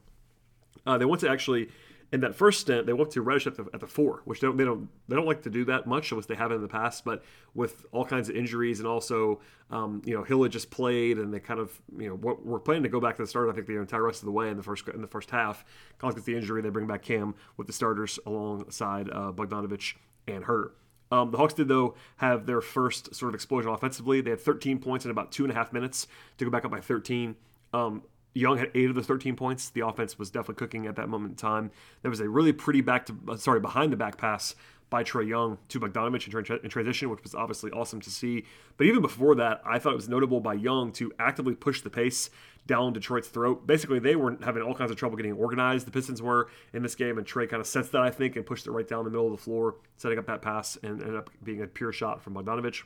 Uh, 0.86 0.98
they 0.98 1.06
went 1.06 1.22
to 1.22 1.30
actually 1.30 1.70
in 2.12 2.22
that 2.22 2.36
first 2.36 2.62
stint, 2.62 2.86
they 2.86 2.94
went 2.94 3.12
to 3.12 3.22
Reddish 3.22 3.48
at 3.48 3.56
the, 3.56 3.68
at 3.74 3.82
the 3.82 3.88
four, 3.88 4.22
which 4.24 4.40
they 4.40 4.48
don't, 4.48 4.58
they 4.58 4.64
don't 4.64 4.88
they 5.10 5.16
don't 5.16 5.26
like 5.26 5.42
to 5.44 5.50
do 5.50 5.66
that 5.66 5.88
much, 5.88 6.12
unless 6.12 6.26
they 6.26 6.36
haven't 6.36 6.58
in 6.58 6.62
the 6.62 6.68
past. 6.68 7.04
But 7.04 7.24
with 7.54 7.86
all 7.92 8.06
kinds 8.06 8.30
of 8.30 8.36
injuries 8.36 8.80
and 8.80 8.88
also, 8.88 9.42
um, 9.72 10.02
you 10.06 10.14
know, 10.14 10.24
Hill 10.24 10.44
had 10.44 10.52
just 10.52 10.72
played, 10.72 11.18
and 11.18 11.34
they 11.34 11.40
kind 11.40 11.60
of, 11.60 11.82
you 11.98 12.08
know, 12.08 12.16
we're 12.16 12.60
planning 12.60 12.84
to 12.84 12.90
go 12.90 13.02
back 13.02 13.18
to 13.18 13.24
the 13.24 13.28
start. 13.28 13.50
I 13.50 13.54
think 13.54 13.68
the 13.68 13.78
entire 13.78 14.04
rest 14.04 14.22
of 14.22 14.26
the 14.26 14.32
way 14.32 14.50
in 14.50 14.56
the 14.58 14.64
first 14.64 14.88
in 14.88 15.02
the 15.02 15.08
first 15.08 15.30
half. 15.32 15.66
Collins 15.98 16.16
gets 16.16 16.26
the 16.26 16.36
injury, 16.36 16.62
they 16.62 16.70
bring 16.70 16.88
back 16.88 17.02
Cam 17.02 17.36
with 17.58 17.68
the 17.68 17.74
starters 17.74 18.20
alongside 18.26 19.10
uh, 19.10 19.32
Bogdanovich 19.34 19.96
and 20.28 20.46
Huerter. 20.46 20.72
Um, 21.12 21.32
the 21.32 21.38
Hawks 21.38 21.54
did, 21.54 21.68
though, 21.68 21.96
have 22.18 22.46
their 22.46 22.62
first 22.62 23.16
sort 23.16 23.30
of 23.30 23.36
explosion 23.36 23.72
offensively. 23.72 24.22
They 24.22 24.32
had 24.32 24.42
13 24.42 24.80
points 24.80 25.06
in 25.06 25.12
about 25.12 25.32
two 25.32 25.44
and 25.44 25.52
a 25.52 25.56
half 25.56 25.72
minutes 25.72 26.08
to 26.38 26.46
go 26.46 26.52
back 26.52 26.66
up 26.66 26.72
by 26.72 26.82
13. 26.82 27.36
Um, 27.74 28.04
Young 28.38 28.58
had 28.58 28.72
eight 28.75 28.89
of 28.89 28.96
the 28.96 29.03
13 29.03 29.36
points. 29.36 29.70
The 29.70 29.86
offense 29.86 30.17
was 30.17 30.29
definitely 30.29 30.56
cooking 30.56 30.88
at 30.88 30.96
that 30.96 31.10
moment 31.10 31.32
in 31.32 31.36
time. 31.36 31.72
There 32.01 32.12
was 32.12 32.20
a 32.20 32.29
really 32.29 32.53
pretty 32.53 32.82
back 32.82 33.06
to 33.08 33.17
uh, 33.27 33.38
sorry 33.38 33.60
behind 33.60 33.91
the 33.91 33.98
back 33.98 34.17
pass 34.17 34.56
by 34.89 35.03
Trae 35.03 35.27
Young 35.27 35.58
to 35.67 35.79
Bogdanovich 35.79 36.25
in, 36.25 36.44
tra- 36.44 36.60
in, 36.63 36.70
transition, 36.70 37.10
which 37.10 37.22
was 37.24 37.36
obviously 37.36 37.72
awesome 37.72 38.00
to 38.01 38.10
see. 38.10 38.46
But 38.77 38.88
even 38.88 39.01
before 39.01 39.36
that, 39.36 39.62
I 39.65 39.79
thought 39.79 39.94
it 39.94 39.98
was 39.98 40.08
notable 40.08 40.39
by 40.39 40.53
Young 40.53 40.91
to 40.94 41.12
actively 41.20 41.56
push 41.56 41.82
the 41.82 41.89
pace 41.89 42.29
down 42.65 42.94
Detroit's 42.94 43.27
throat. 43.27 43.67
Basically, 43.67 44.00
they 44.00 44.15
were 44.15 44.38
having 44.44 44.62
all 44.62 44.74
kinds 44.74 44.91
of 44.91 44.98
trouble 44.98 45.17
getting 45.17 45.34
organized. 45.34 45.88
The 45.88 45.91
Pistons 45.91 46.22
were 46.22 46.50
in 46.74 46.84
this 46.84 46.96
game, 46.96 47.17
and 47.17 47.27
Trae 47.27 47.50
kind 47.50 47.60
of 47.60 47.67
sensed 47.67 47.91
that, 47.94 48.01
I 48.01 48.12
think, 48.12 48.36
and 48.36 48.46
pushed 48.46 48.67
it 48.67 48.72
right 48.72 48.88
down 48.88 49.03
the 49.03 49.10
middle 49.10 49.25
of 49.25 49.32
the 49.32 49.44
floor, 49.44 49.75
setting 49.98 50.20
up 50.20 50.27
that 50.27 50.41
pass, 50.41 50.77
and 50.84 51.01
ended 51.01 51.15
up 51.15 51.29
being 51.44 51.62
a 51.62 51.67
pure 51.67 51.91
shot 51.91 52.22
from 52.22 52.34
Bogdanovich 52.36 52.84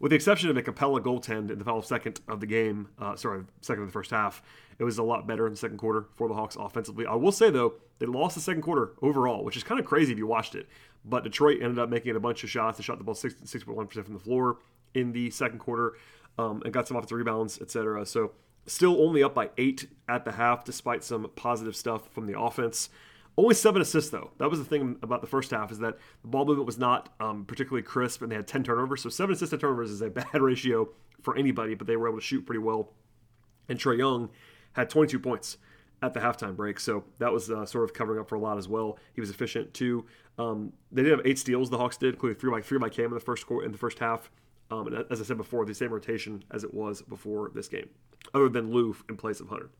with 0.00 0.10
the 0.10 0.16
exception 0.16 0.48
of 0.48 0.56
a 0.56 0.62
Capela 0.62 1.00
goaltend 1.00 1.50
in 1.50 1.58
the 1.58 1.64
final 1.64 1.82
second 1.82 2.20
of 2.26 2.40
the 2.40 2.46
game, 2.46 2.88
uh, 2.98 3.14
sorry, 3.14 3.44
second 3.60 3.82
of 3.82 3.88
the 3.88 3.92
first 3.92 4.10
half, 4.10 4.42
it 4.78 4.84
was 4.84 4.96
a 4.96 5.02
lot 5.02 5.26
better 5.26 5.46
in 5.46 5.52
the 5.52 5.58
second 5.58 5.76
quarter 5.76 6.06
for 6.14 6.26
the 6.26 6.34
Hawks 6.34 6.56
offensively. 6.56 7.04
I 7.06 7.14
will 7.14 7.32
say, 7.32 7.50
though, 7.50 7.74
they 7.98 8.06
lost 8.06 8.34
the 8.34 8.40
second 8.40 8.62
quarter 8.62 8.92
overall, 9.02 9.44
which 9.44 9.58
is 9.58 9.62
kind 9.62 9.78
of 9.78 9.84
crazy 9.84 10.12
if 10.12 10.18
you 10.18 10.26
watched 10.26 10.54
it. 10.54 10.66
But 11.04 11.22
Detroit 11.22 11.58
ended 11.62 11.78
up 11.78 11.90
making 11.90 12.16
a 12.16 12.20
bunch 12.20 12.42
of 12.42 12.50
shots. 12.50 12.78
They 12.78 12.82
shot 12.82 12.96
the 12.96 13.04
ball 13.04 13.14
6, 13.14 13.34
6.1% 13.34 14.04
from 14.04 14.14
the 14.14 14.20
floor 14.20 14.58
in 14.94 15.12
the 15.12 15.30
second 15.30 15.58
quarter 15.58 15.94
um, 16.38 16.62
and 16.64 16.72
got 16.72 16.88
some 16.88 16.96
offensive 16.96 17.18
rebounds, 17.18 17.60
etc. 17.60 18.04
So 18.06 18.32
still 18.66 19.02
only 19.02 19.22
up 19.22 19.34
by 19.34 19.50
eight 19.58 19.86
at 20.08 20.24
the 20.24 20.32
half, 20.32 20.64
despite 20.64 21.04
some 21.04 21.30
positive 21.36 21.76
stuff 21.76 22.10
from 22.10 22.26
the 22.26 22.38
offense. 22.38 22.88
Only 23.36 23.54
seven 23.54 23.80
assists 23.80 24.10
though. 24.10 24.32
That 24.38 24.50
was 24.50 24.58
the 24.58 24.64
thing 24.64 24.96
about 25.02 25.20
the 25.20 25.26
first 25.26 25.50
half 25.50 25.72
is 25.72 25.78
that 25.78 25.98
the 26.22 26.28
ball 26.28 26.44
movement 26.44 26.66
was 26.66 26.78
not 26.78 27.14
um, 27.20 27.44
particularly 27.44 27.82
crisp, 27.82 28.22
and 28.22 28.30
they 28.30 28.36
had 28.36 28.46
ten 28.46 28.62
turnovers. 28.62 29.02
So 29.02 29.08
seven 29.08 29.34
assists 29.34 29.50
to 29.50 29.58
turnovers 29.58 29.90
is 29.90 30.02
a 30.02 30.10
bad 30.10 30.40
ratio 30.40 30.88
for 31.22 31.36
anybody, 31.36 31.74
but 31.74 31.86
they 31.86 31.96
were 31.96 32.08
able 32.08 32.18
to 32.18 32.24
shoot 32.24 32.44
pretty 32.44 32.60
well. 32.60 32.92
And 33.68 33.78
Trae 33.78 33.98
Young 33.98 34.30
had 34.72 34.90
22 34.90 35.18
points 35.18 35.58
at 36.02 36.14
the 36.14 36.20
halftime 36.20 36.56
break, 36.56 36.80
so 36.80 37.04
that 37.18 37.32
was 37.32 37.50
uh, 37.50 37.66
sort 37.66 37.84
of 37.84 37.92
covering 37.92 38.18
up 38.18 38.28
for 38.28 38.36
a 38.36 38.38
lot 38.38 38.58
as 38.58 38.68
well. 38.68 38.98
He 39.14 39.20
was 39.20 39.30
efficient 39.30 39.74
too. 39.74 40.06
Um, 40.38 40.72
they 40.90 41.02
did 41.02 41.10
have 41.12 41.20
eight 41.26 41.38
steals. 41.38 41.68
The 41.70 41.78
Hawks 41.78 41.98
did, 41.98 42.14
including 42.14 42.38
three 42.38 42.50
by 42.50 42.62
three 42.62 42.78
by 42.78 42.88
Cam 42.88 43.06
in 43.06 43.14
the 43.14 43.20
first 43.20 43.46
quarter, 43.46 43.66
in 43.66 43.72
the 43.72 43.78
first 43.78 43.98
half. 43.98 44.30
Um, 44.70 44.86
and 44.86 45.04
as 45.10 45.20
I 45.20 45.24
said 45.24 45.36
before, 45.36 45.64
the 45.66 45.74
same 45.74 45.92
rotation 45.92 46.44
as 46.50 46.64
it 46.64 46.72
was 46.72 47.02
before 47.02 47.50
this 47.54 47.68
game, 47.68 47.88
other 48.32 48.48
than 48.48 48.70
Lou 48.70 48.96
in 49.08 49.16
place 49.16 49.40
of 49.40 49.48
Hunter. 49.48 49.70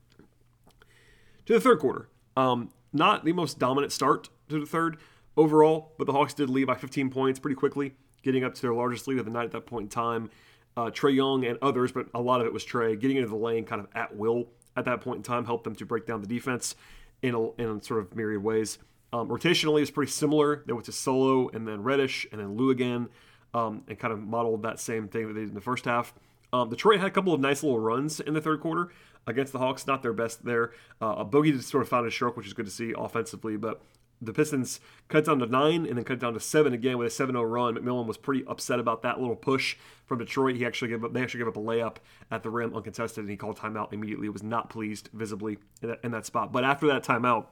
To 1.46 1.52
the 1.54 1.60
third 1.60 1.78
quarter, 1.78 2.08
um, 2.36 2.70
not 2.92 3.24
the 3.24 3.32
most 3.32 3.58
dominant 3.58 3.92
start 3.92 4.28
to 4.48 4.60
the 4.60 4.66
third 4.66 4.96
overall, 5.36 5.92
but 5.98 6.06
the 6.06 6.12
Hawks 6.12 6.34
did 6.34 6.50
lead 6.50 6.66
by 6.66 6.74
15 6.74 7.10
points 7.10 7.38
pretty 7.38 7.54
quickly, 7.54 7.94
getting 8.22 8.44
up 8.44 8.54
to 8.54 8.62
their 8.62 8.74
largest 8.74 9.06
lead 9.08 9.18
of 9.18 9.24
the 9.24 9.30
night 9.30 9.44
at 9.44 9.52
that 9.52 9.66
point 9.66 9.84
in 9.84 9.88
time. 9.88 10.30
Uh, 10.76 10.86
Trae 10.86 11.14
Young 11.14 11.44
and 11.44 11.58
others, 11.62 11.92
but 11.92 12.06
a 12.14 12.20
lot 12.20 12.40
of 12.40 12.46
it 12.46 12.52
was 12.52 12.64
Trae 12.64 12.98
getting 12.98 13.16
into 13.16 13.28
the 13.28 13.36
lane 13.36 13.64
kind 13.64 13.80
of 13.80 13.88
at 13.94 14.16
will 14.16 14.48
at 14.76 14.84
that 14.84 15.00
point 15.00 15.18
in 15.18 15.22
time, 15.22 15.44
helped 15.44 15.64
them 15.64 15.74
to 15.76 15.84
break 15.84 16.06
down 16.06 16.20
the 16.20 16.26
defense 16.26 16.74
in 17.22 17.34
a, 17.34 17.52
in 17.60 17.82
sort 17.82 18.00
of 18.00 18.14
myriad 18.14 18.42
ways. 18.42 18.78
Um, 19.12 19.28
rotationally, 19.28 19.82
it's 19.82 19.90
pretty 19.90 20.12
similar. 20.12 20.62
They 20.66 20.72
went 20.72 20.86
to 20.86 20.92
Solo 20.92 21.48
and 21.48 21.66
then 21.66 21.82
Reddish 21.82 22.26
and 22.30 22.40
then 22.40 22.56
Lou 22.56 22.70
again, 22.70 23.08
um, 23.52 23.82
and 23.88 23.98
kind 23.98 24.12
of 24.12 24.20
modeled 24.20 24.62
that 24.62 24.78
same 24.78 25.08
thing 25.08 25.26
that 25.26 25.34
they 25.34 25.40
did 25.40 25.48
in 25.48 25.54
the 25.54 25.60
first 25.60 25.84
half. 25.84 26.14
Um, 26.52 26.68
Detroit 26.68 26.98
had 26.98 27.08
a 27.08 27.10
couple 27.10 27.32
of 27.32 27.40
nice 27.40 27.62
little 27.62 27.78
runs 27.78 28.20
in 28.20 28.34
the 28.34 28.40
third 28.40 28.60
quarter 28.60 28.90
against 29.26 29.52
the 29.52 29.58
Hawks. 29.58 29.86
Not 29.86 30.02
their 30.02 30.12
best 30.12 30.44
there. 30.44 30.72
Uh, 31.00 31.24
Bogey 31.24 31.52
just 31.52 31.68
sort 31.68 31.82
of 31.82 31.88
found 31.88 32.04
his 32.04 32.14
stroke, 32.14 32.36
which 32.36 32.46
is 32.46 32.52
good 32.52 32.66
to 32.66 32.72
see 32.72 32.94
offensively. 32.96 33.56
But 33.56 33.82
the 34.22 34.32
Pistons 34.32 34.80
cut 35.08 35.24
down 35.24 35.38
to 35.38 35.46
nine 35.46 35.86
and 35.86 35.96
then 35.96 36.04
cut 36.04 36.18
down 36.18 36.34
to 36.34 36.40
seven 36.40 36.74
again 36.74 36.98
with 36.98 37.08
a 37.08 37.26
7-0 37.26 37.50
run. 37.50 37.76
McMillan 37.76 38.06
was 38.06 38.18
pretty 38.18 38.44
upset 38.46 38.78
about 38.78 39.02
that 39.02 39.18
little 39.18 39.36
push 39.36 39.76
from 40.04 40.18
Detroit. 40.18 40.56
He 40.56 40.66
actually 40.66 40.88
gave 40.88 41.04
up. 41.04 41.12
They 41.12 41.22
actually 41.22 41.38
gave 41.38 41.48
up 41.48 41.56
a 41.56 41.60
layup 41.60 41.96
at 42.30 42.42
the 42.42 42.50
rim 42.50 42.74
uncontested, 42.74 43.22
and 43.22 43.30
he 43.30 43.36
called 43.36 43.58
timeout 43.58 43.92
immediately. 43.92 44.28
Was 44.28 44.42
not 44.42 44.68
pleased 44.68 45.08
visibly 45.12 45.58
in 45.82 45.88
that, 45.88 46.00
in 46.04 46.10
that 46.12 46.26
spot. 46.26 46.52
But 46.52 46.64
after 46.64 46.86
that 46.88 47.02
timeout, 47.02 47.46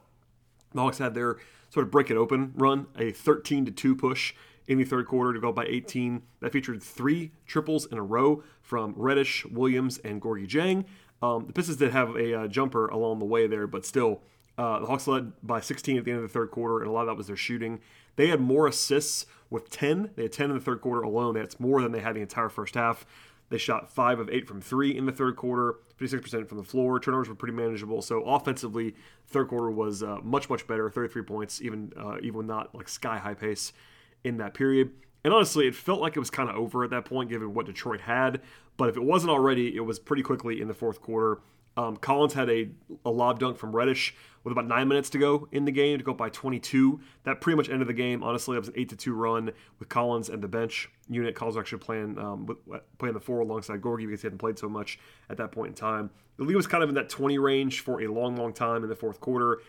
the 0.73 0.81
Hawks 0.81 0.99
had 0.99 1.15
their 1.15 1.37
sort 1.69 1.85
of 1.85 1.91
break 1.91 2.11
it 2.11 2.17
open 2.17 2.53
run, 2.55 2.87
a 2.97 3.11
13 3.11 3.65
to 3.65 3.71
two 3.71 3.95
push 3.95 4.33
in 4.67 4.77
the 4.77 4.83
third 4.83 5.07
quarter 5.07 5.33
to 5.33 5.39
go 5.39 5.51
by 5.51 5.65
18. 5.65 6.21
That 6.41 6.51
featured 6.51 6.81
three 6.83 7.31
triples 7.47 7.87
in 7.87 7.97
a 7.97 8.03
row 8.03 8.43
from 8.61 8.93
Reddish, 8.95 9.45
Williams, 9.45 9.97
and 9.99 10.21
Gorgui 10.21 10.47
Dieng. 10.47 10.85
Um, 11.21 11.47
the 11.47 11.53
Pistons 11.53 11.77
did 11.77 11.91
have 11.91 12.15
a 12.15 12.41
uh, 12.41 12.47
jumper 12.47 12.87
along 12.87 13.19
the 13.19 13.25
way 13.25 13.47
there, 13.47 13.67
but 13.67 13.85
still, 13.85 14.21
uh, 14.57 14.79
the 14.79 14.85
Hawks 14.85 15.07
led 15.07 15.33
by 15.41 15.59
16 15.59 15.97
at 15.97 16.05
the 16.05 16.11
end 16.11 16.21
of 16.21 16.23
the 16.23 16.33
third 16.33 16.51
quarter, 16.51 16.79
and 16.79 16.87
a 16.87 16.91
lot 16.91 17.01
of 17.01 17.07
that 17.07 17.15
was 17.15 17.27
their 17.27 17.35
shooting. 17.35 17.79
They 18.15 18.27
had 18.27 18.41
more 18.41 18.67
assists 18.67 19.25
with 19.49 19.69
10. 19.69 20.11
They 20.15 20.23
had 20.23 20.33
10 20.33 20.49
in 20.49 20.57
the 20.57 20.63
third 20.63 20.81
quarter 20.81 21.01
alone. 21.01 21.35
That's 21.35 21.59
more 21.59 21.81
than 21.81 21.91
they 21.91 22.01
had 22.01 22.15
the 22.15 22.21
entire 22.21 22.49
first 22.49 22.75
half. 22.75 23.05
They 23.49 23.57
shot 23.57 23.89
five 23.89 24.19
of 24.19 24.29
eight 24.29 24.47
from 24.47 24.61
three 24.61 24.95
in 24.95 25.05
the 25.05 25.11
third 25.11 25.35
quarter, 25.35 25.75
56% 25.99 26.47
from 26.47 26.57
the 26.57 26.63
floor. 26.63 26.99
Turnovers 26.99 27.29
were 27.29 27.35
pretty 27.35 27.55
manageable. 27.55 28.01
So 28.01 28.21
offensively, 28.23 28.95
third 29.27 29.47
quarter 29.47 29.71
was 29.71 30.03
uh, 30.03 30.19
much 30.21 30.49
much 30.49 30.67
better. 30.67 30.89
33 30.89 31.23
points, 31.23 31.61
even 31.61 31.91
uh, 31.97 32.17
even 32.21 32.45
not 32.45 32.75
like 32.75 32.87
sky 32.87 33.17
high 33.17 33.33
pace 33.33 33.73
in 34.23 34.37
that 34.37 34.53
period. 34.53 34.91
And 35.23 35.33
honestly, 35.33 35.67
it 35.67 35.75
felt 35.75 35.99
like 35.99 36.15
it 36.15 36.19
was 36.19 36.29
kind 36.29 36.49
of 36.49 36.55
over 36.55 36.83
at 36.83 36.89
that 36.91 37.05
point, 37.05 37.29
given 37.29 37.53
what 37.53 37.65
Detroit 37.65 38.01
had. 38.01 38.41
But 38.77 38.89
if 38.89 38.95
it 38.95 39.03
wasn't 39.03 39.31
already, 39.31 39.75
it 39.75 39.81
was 39.81 39.99
pretty 39.99 40.23
quickly 40.23 40.61
in 40.61 40.67
the 40.67 40.73
fourth 40.73 41.01
quarter. 41.01 41.41
Um, 41.77 41.97
Collins 41.97 42.33
had 42.33 42.49
a, 42.49 42.69
a 43.05 43.09
lob 43.09 43.39
dunk 43.39 43.57
from 43.57 43.73
Reddish 43.73 44.15
with 44.43 44.51
about 44.51 44.67
nine 44.67 44.87
minutes 44.87 45.09
to 45.11 45.17
go 45.17 45.47
in 45.51 45.65
the 45.65 45.71
game 45.71 45.97
to 45.97 46.03
go 46.03 46.11
up 46.11 46.17
by 46.17 46.29
22. 46.29 46.99
That 47.23 47.41
pretty 47.41 47.57
much 47.57 47.69
ended 47.69 47.87
the 47.87 47.93
game. 47.93 48.23
Honestly, 48.23 48.55
it 48.55 48.59
was 48.59 48.69
an 48.69 48.73
eight 48.77 48.89
to 48.89 48.95
two 48.95 49.13
run 49.13 49.51
with 49.79 49.89
Collins 49.89 50.29
and 50.29 50.41
the 50.41 50.47
bench 50.47 50.89
unit. 51.09 51.35
Collins 51.35 51.57
actually 51.57 51.79
playing 51.79 52.17
um, 52.17 52.45
with, 52.45 52.57
playing 52.97 53.13
the 53.13 53.19
four 53.19 53.39
alongside 53.39 53.81
Gorgui 53.81 54.07
because 54.07 54.21
he 54.21 54.25
hadn't 54.25 54.39
played 54.39 54.59
so 54.59 54.67
much 54.67 54.99
at 55.29 55.37
that 55.37 55.51
point 55.51 55.69
in 55.69 55.73
time. 55.73 56.09
The 56.37 56.43
league 56.43 56.55
was 56.55 56.67
kind 56.67 56.83
of 56.83 56.89
in 56.89 56.95
that 56.95 57.09
20 57.09 57.37
range 57.37 57.81
for 57.81 58.01
a 58.01 58.07
long, 58.07 58.35
long 58.35 58.53
time 58.53 58.83
in 58.83 58.89
the 58.89 58.95
fourth 58.95 59.19
quarter. 59.19 59.59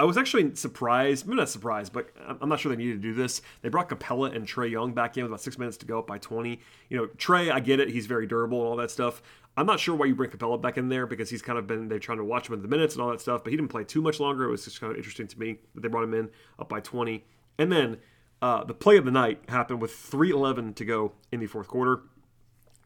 I 0.00 0.04
was 0.04 0.16
actually 0.16 0.54
surprised, 0.54 1.26
maybe 1.26 1.36
not 1.36 1.50
surprised, 1.50 1.92
but 1.92 2.08
I'm 2.40 2.48
not 2.48 2.58
sure 2.58 2.74
they 2.74 2.82
needed 2.82 3.02
to 3.02 3.08
do 3.08 3.12
this. 3.12 3.42
They 3.60 3.68
brought 3.68 3.90
Capela 3.90 4.34
and 4.34 4.46
Trae 4.46 4.70
Young 4.70 4.94
back 4.94 5.18
in 5.18 5.24
with 5.24 5.30
about 5.30 5.42
six 5.42 5.58
minutes 5.58 5.76
to 5.76 5.84
go 5.84 5.98
up 5.98 6.06
by 6.06 6.16
20. 6.16 6.58
You 6.88 6.96
know, 6.96 7.06
Trae, 7.18 7.52
I 7.52 7.60
get 7.60 7.80
it. 7.80 7.90
He's 7.90 8.06
very 8.06 8.26
durable 8.26 8.60
and 8.60 8.66
all 8.66 8.76
that 8.76 8.90
stuff. 8.90 9.20
I'm 9.58 9.66
not 9.66 9.78
sure 9.78 9.94
why 9.94 10.06
you 10.06 10.14
bring 10.14 10.30
Capela 10.30 10.58
back 10.58 10.78
in 10.78 10.88
there 10.88 11.06
because 11.06 11.28
he's 11.28 11.42
kind 11.42 11.58
of 11.58 11.66
been, 11.66 11.88
they're 11.88 11.98
trying 11.98 12.16
to 12.16 12.24
watch 12.24 12.48
him 12.48 12.54
in 12.54 12.62
the 12.62 12.68
minutes 12.68 12.94
and 12.94 13.02
all 13.02 13.10
that 13.10 13.20
stuff, 13.20 13.44
but 13.44 13.50
he 13.50 13.58
didn't 13.58 13.68
play 13.68 13.84
too 13.84 14.00
much 14.00 14.18
longer. 14.20 14.44
It 14.44 14.50
was 14.50 14.64
just 14.64 14.80
kind 14.80 14.90
of 14.90 14.96
interesting 14.96 15.26
to 15.26 15.38
me 15.38 15.58
that 15.74 15.82
they 15.82 15.88
brought 15.88 16.04
him 16.04 16.14
in 16.14 16.30
up 16.58 16.70
by 16.70 16.80
20. 16.80 17.22
And 17.58 17.70
then 17.70 17.98
uh, 18.40 18.64
the 18.64 18.72
play 18.72 18.96
of 18.96 19.04
the 19.04 19.10
night 19.10 19.42
happened 19.50 19.82
with 19.82 19.90
3.11 19.90 20.76
to 20.76 20.84
go 20.86 21.12
in 21.30 21.40
the 21.40 21.46
fourth 21.46 21.68
quarter. 21.68 22.04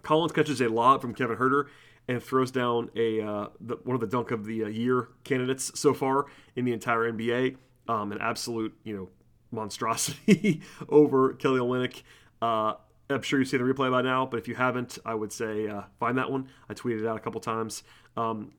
Collins 0.03 0.33
catches 0.33 0.61
a 0.61 0.69
lob 0.69 1.01
from 1.01 1.15
Kevin 1.15 1.37
Huerter 1.37 1.69
and 2.09 2.23
throws 2.23 2.51
down 2.51 2.91
a 2.97 3.21
uh, 3.21 3.49
the, 3.61 3.77
one 3.85 3.95
of 3.95 4.01
the 4.01 4.07
dunk 4.07 4.31
of 4.31 4.45
the 4.45 4.65
uh, 4.65 4.69
year 4.69 5.09
candidates 5.25 5.79
so 5.79 5.95
far 5.95 6.27
in 6.57 6.65
the 6.65 6.73
entire 6.73 7.11
NBA. 7.11 7.57
Um, 7.87 8.13
an 8.13 8.19
absolute, 8.21 8.75
you 8.83 8.97
know, 8.97 9.09
monstrosity 9.51 10.63
over 10.89 11.35
Kelly 11.35 11.61
Olynyk. 11.61 12.03
Uh, 12.41 12.75
I'm 13.11 13.23
sure 13.23 13.39
you've 13.39 13.49
seen 13.49 13.65
the 13.65 13.73
replay 13.73 13.91
by 13.91 14.03
now, 14.03 14.25
but 14.25 14.39
if 14.39 14.49
you 14.49 14.55
haven't, 14.55 14.99
I 15.05 15.15
would 15.15 15.33
say 15.33 15.69
uh, 15.69 15.83
find 15.99 16.17
that 16.17 16.31
one. 16.31 16.49
I 16.69 16.75
tweeted 16.75 17.01
it 17.01 17.07
out 17.07 17.17
a 17.17 17.21
couple 17.21 17.41
times. 17.41 17.83
Um, 18.17 18.53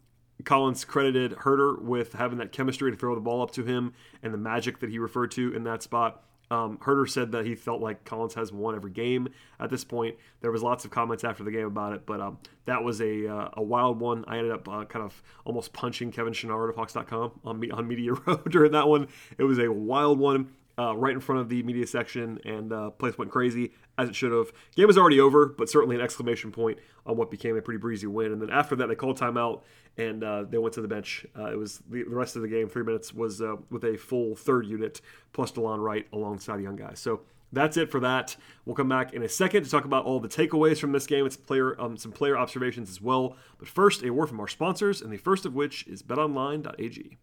Collins 0.44 0.86
credited 0.86 1.32
Huerter 1.32 1.82
with 1.82 2.14
having 2.14 2.38
that 2.40 2.52
chemistry 2.52 2.92
to 2.92 2.98
throw 2.98 3.16
the 3.16 3.22
ball 3.22 3.42
up 3.42 3.52
to 3.52 3.64
him 3.64 3.94
and 4.22 4.34
the 4.34 4.38
magic 4.38 4.80
that 4.80 4.90
he 4.90 5.00
referred 5.00 5.32
to 5.32 5.54
in 5.56 5.64
that 5.64 5.82
spot. 5.82 6.24
Um, 6.52 6.78
Huerter 6.78 7.10
said 7.10 7.32
that 7.32 7.46
he 7.46 7.56
felt 7.56 7.82
like 7.82 8.06
Collins 8.06 8.36
has 8.36 8.52
won 8.52 8.76
every 8.76 8.92
game 8.92 9.30
at 9.60 9.70
this 9.70 9.84
point. 9.84 10.16
There 10.42 10.52
was 10.52 10.62
lots 10.62 10.86
of 10.86 10.92
comments 10.92 11.24
after 11.24 11.44
the 11.44 11.52
game 11.52 11.66
about 11.66 11.94
it, 11.94 12.06
but 12.06 12.22
um, 12.22 12.38
that 12.66 12.84
was 12.84 13.02
a, 13.02 13.28
uh, 13.28 13.50
a 13.54 13.64
wild 13.64 14.00
one. 14.00 14.26
I 14.28 14.38
ended 14.38 14.52
up 14.52 14.68
uh, 14.68 14.86
kind 14.86 15.04
of 15.04 15.22
almost 15.44 15.74
punching 15.74 16.12
Kevin 16.12 16.34
Chouinard 16.34 16.70
of 16.70 16.76
Hawks.com 16.76 17.32
on, 17.44 17.72
on 17.72 17.88
Media 17.88 18.14
Row 18.26 18.38
during 18.50 18.72
that 18.74 18.88
one. 18.88 19.08
It 19.38 19.44
was 19.44 19.60
a 19.60 19.72
wild 19.72 20.20
one 20.20 20.52
uh, 20.78 20.96
right 20.96 21.14
in 21.14 21.20
front 21.20 21.42
of 21.42 21.50
the 21.50 21.64
media 21.64 21.88
section, 21.88 22.40
and 22.46 22.74
uh, 22.74 22.90
place 22.92 23.18
went 23.18 23.32
crazy 23.32 23.72
as 23.98 24.10
it 24.10 24.16
should 24.16 24.32
have. 24.32 24.52
Game 24.76 24.88
was 24.88 24.98
already 24.98 25.20
over, 25.20 25.46
but 25.46 25.70
certainly 25.70 25.96
an 25.96 26.02
exclamation 26.02 26.52
point 26.52 26.80
on 27.06 27.16
what 27.18 27.32
became 27.32 27.56
a 27.56 27.62
pretty 27.62 27.78
breezy 27.78 28.08
win. 28.08 28.32
And 28.32 28.42
then 28.42 28.50
after 28.50 28.76
that, 28.78 28.88
they 28.88 28.96
called 28.96 29.18
timeout 29.18 29.62
and 29.98 30.24
uh, 30.24 30.44
they 30.44 30.58
went 30.58 30.74
to 30.74 30.82
the 30.82 30.88
bench. 30.88 31.26
Uh, 31.38 31.52
it 31.52 31.58
was 31.58 31.82
the, 31.90 32.04
the, 32.04 32.16
rest 32.16 32.36
of 32.36 32.42
the 32.42 32.48
game, 32.48 32.68
three 32.68 32.84
minutes, 32.84 33.14
was 33.14 33.42
uh, 33.42 33.56
with 33.70 33.84
a 33.86 33.98
full 33.98 34.36
third 34.36 34.66
unit 34.66 35.02
plus 35.34 35.52
Delon 35.52 35.80
Wright 35.80 36.08
alongside 36.12 36.58
the 36.58 36.64
young 36.64 36.76
guys. 36.76 37.00
So 37.00 37.22
that's 37.52 37.78
it 37.78 37.90
for 37.90 38.00
that. 38.02 38.36
We'll 38.66 38.76
come 38.76 38.90
back 38.90 39.14
in 39.14 39.24
a 39.24 39.30
second 39.30 39.64
to 39.64 39.70
talk 39.70 39.86
about 39.86 40.06
all 40.06 40.20
the 40.20 40.28
takeaways 40.28 40.80
from 40.80 40.92
this 40.92 41.08
game. 41.08 41.26
It's 41.26 41.38
player 41.38 41.80
um, 41.80 41.96
some 41.98 42.12
player 42.12 42.38
observations 42.38 42.90
as 42.90 43.02
well. 43.02 43.38
But 43.58 43.68
first, 43.68 44.04
a 44.04 44.10
word 44.10 44.28
from 44.28 44.40
our 44.40 44.48
sponsors, 44.48 45.02
and 45.02 45.12
the 45.12 45.18
first 45.18 45.46
of 45.46 45.56
which 45.56 45.88
is 45.88 46.04
BetOnline.ag. 46.04 47.18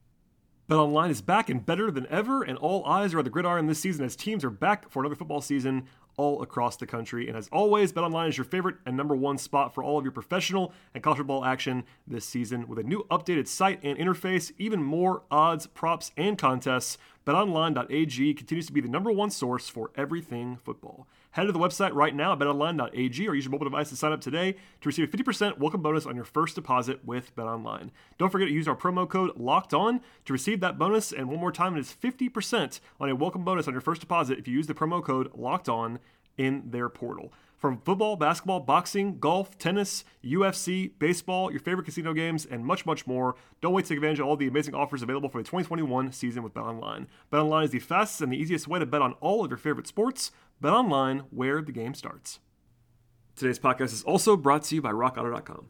BetOnline 0.72 1.10
is 1.10 1.20
back 1.20 1.50
and 1.50 1.66
better 1.66 1.90
than 1.90 2.06
ever, 2.08 2.42
and 2.42 2.56
all 2.56 2.82
eyes 2.86 3.12
are 3.12 3.18
on 3.18 3.24
the 3.24 3.30
gridiron 3.30 3.66
this 3.66 3.78
season 3.78 4.06
as 4.06 4.16
teams 4.16 4.42
are 4.42 4.48
back 4.48 4.88
for 4.88 5.00
another 5.00 5.14
football 5.14 5.42
season 5.42 5.84
all 6.16 6.40
across 6.40 6.76
the 6.76 6.86
country. 6.86 7.28
And 7.28 7.36
as 7.36 7.46
always, 7.52 7.92
BetOnline 7.92 8.30
is 8.30 8.38
your 8.38 8.46
favorite 8.46 8.76
and 8.86 8.96
number 8.96 9.14
one 9.14 9.36
spot 9.36 9.74
for 9.74 9.84
all 9.84 9.98
of 9.98 10.04
your 10.06 10.12
professional 10.12 10.72
and 10.94 11.04
college 11.04 11.18
football 11.18 11.44
action 11.44 11.84
this 12.06 12.24
season. 12.24 12.68
With 12.68 12.78
a 12.78 12.84
new 12.84 13.06
updated 13.10 13.48
site 13.48 13.80
and 13.82 13.98
interface, 13.98 14.50
even 14.56 14.82
more 14.82 15.24
odds, 15.30 15.66
props, 15.66 16.10
and 16.16 16.38
contests, 16.38 16.96
BetOnline.ag 17.26 18.32
continues 18.32 18.66
to 18.66 18.72
be 18.72 18.80
the 18.80 18.88
number 18.88 19.12
one 19.12 19.30
source 19.30 19.68
for 19.68 19.90
everything 19.94 20.56
football. 20.56 21.06
Head 21.32 21.44
to 21.44 21.52
the 21.52 21.58
website 21.58 21.94
right 21.94 22.14
now 22.14 22.34
at 22.34 22.40
betonline.ag 22.40 23.26
or 23.26 23.34
use 23.34 23.44
your 23.46 23.52
mobile 23.52 23.64
device 23.64 23.88
to 23.88 23.96
sign 23.96 24.12
up 24.12 24.20
today 24.20 24.52
to 24.52 24.88
receive 24.88 25.08
a 25.12 25.16
50% 25.16 25.56
welcome 25.56 25.80
bonus 25.80 26.04
on 26.04 26.14
your 26.14 26.26
first 26.26 26.54
deposit 26.54 27.06
with 27.06 27.34
BetOnline. 27.34 27.88
Don't 28.18 28.28
forget 28.28 28.48
to 28.48 28.54
use 28.54 28.68
our 28.68 28.76
promo 28.76 29.08
code 29.08 29.34
LOCKED 29.38 29.72
ON 29.72 30.00
to 30.26 30.32
receive 30.34 30.60
that 30.60 30.78
bonus. 30.78 31.10
And 31.10 31.30
one 31.30 31.40
more 31.40 31.50
time, 31.50 31.74
it 31.74 31.80
is 31.80 31.96
50% 32.02 32.80
on 33.00 33.08
a 33.08 33.14
welcome 33.14 33.44
bonus 33.44 33.66
on 33.66 33.72
your 33.72 33.80
first 33.80 34.02
deposit 34.02 34.38
if 34.38 34.46
you 34.46 34.52
use 34.52 34.66
the 34.66 34.74
promo 34.74 35.02
code 35.02 35.32
LOCKED 35.34 35.70
ON 35.70 35.98
in 36.36 36.64
their 36.66 36.90
portal. 36.90 37.32
From 37.56 37.78
football, 37.78 38.16
basketball, 38.16 38.60
boxing, 38.60 39.18
golf, 39.18 39.56
tennis, 39.56 40.04
UFC, 40.22 40.90
baseball, 40.98 41.50
your 41.50 41.60
favorite 41.60 41.84
casino 41.84 42.12
games, 42.12 42.44
and 42.44 42.66
much, 42.66 42.84
much 42.84 43.06
more. 43.06 43.36
Don't 43.60 43.72
wait 43.72 43.84
to 43.84 43.90
take 43.90 43.98
advantage 43.98 44.18
of 44.18 44.26
all 44.26 44.36
the 44.36 44.48
amazing 44.48 44.74
offers 44.74 45.00
available 45.00 45.28
for 45.28 45.38
the 45.38 45.44
2021 45.44 46.10
season 46.10 46.42
with 46.42 46.52
BetOnline. 46.52 47.06
BetOnline 47.32 47.64
is 47.64 47.70
the 47.70 47.78
fastest 47.78 48.20
and 48.20 48.32
the 48.32 48.36
easiest 48.36 48.66
way 48.66 48.80
to 48.80 48.84
bet 48.84 49.00
on 49.00 49.12
all 49.20 49.44
of 49.44 49.50
your 49.50 49.58
favorite 49.58 49.86
sports. 49.86 50.32
BetOnline, 50.62 51.24
where 51.30 51.60
the 51.60 51.72
game 51.72 51.92
starts. 51.92 52.38
Today's 53.34 53.58
podcast 53.58 53.92
is 53.92 54.04
also 54.04 54.36
brought 54.36 54.62
to 54.64 54.76
you 54.76 54.80
by 54.80 54.92
RockAuto.com. 54.92 55.66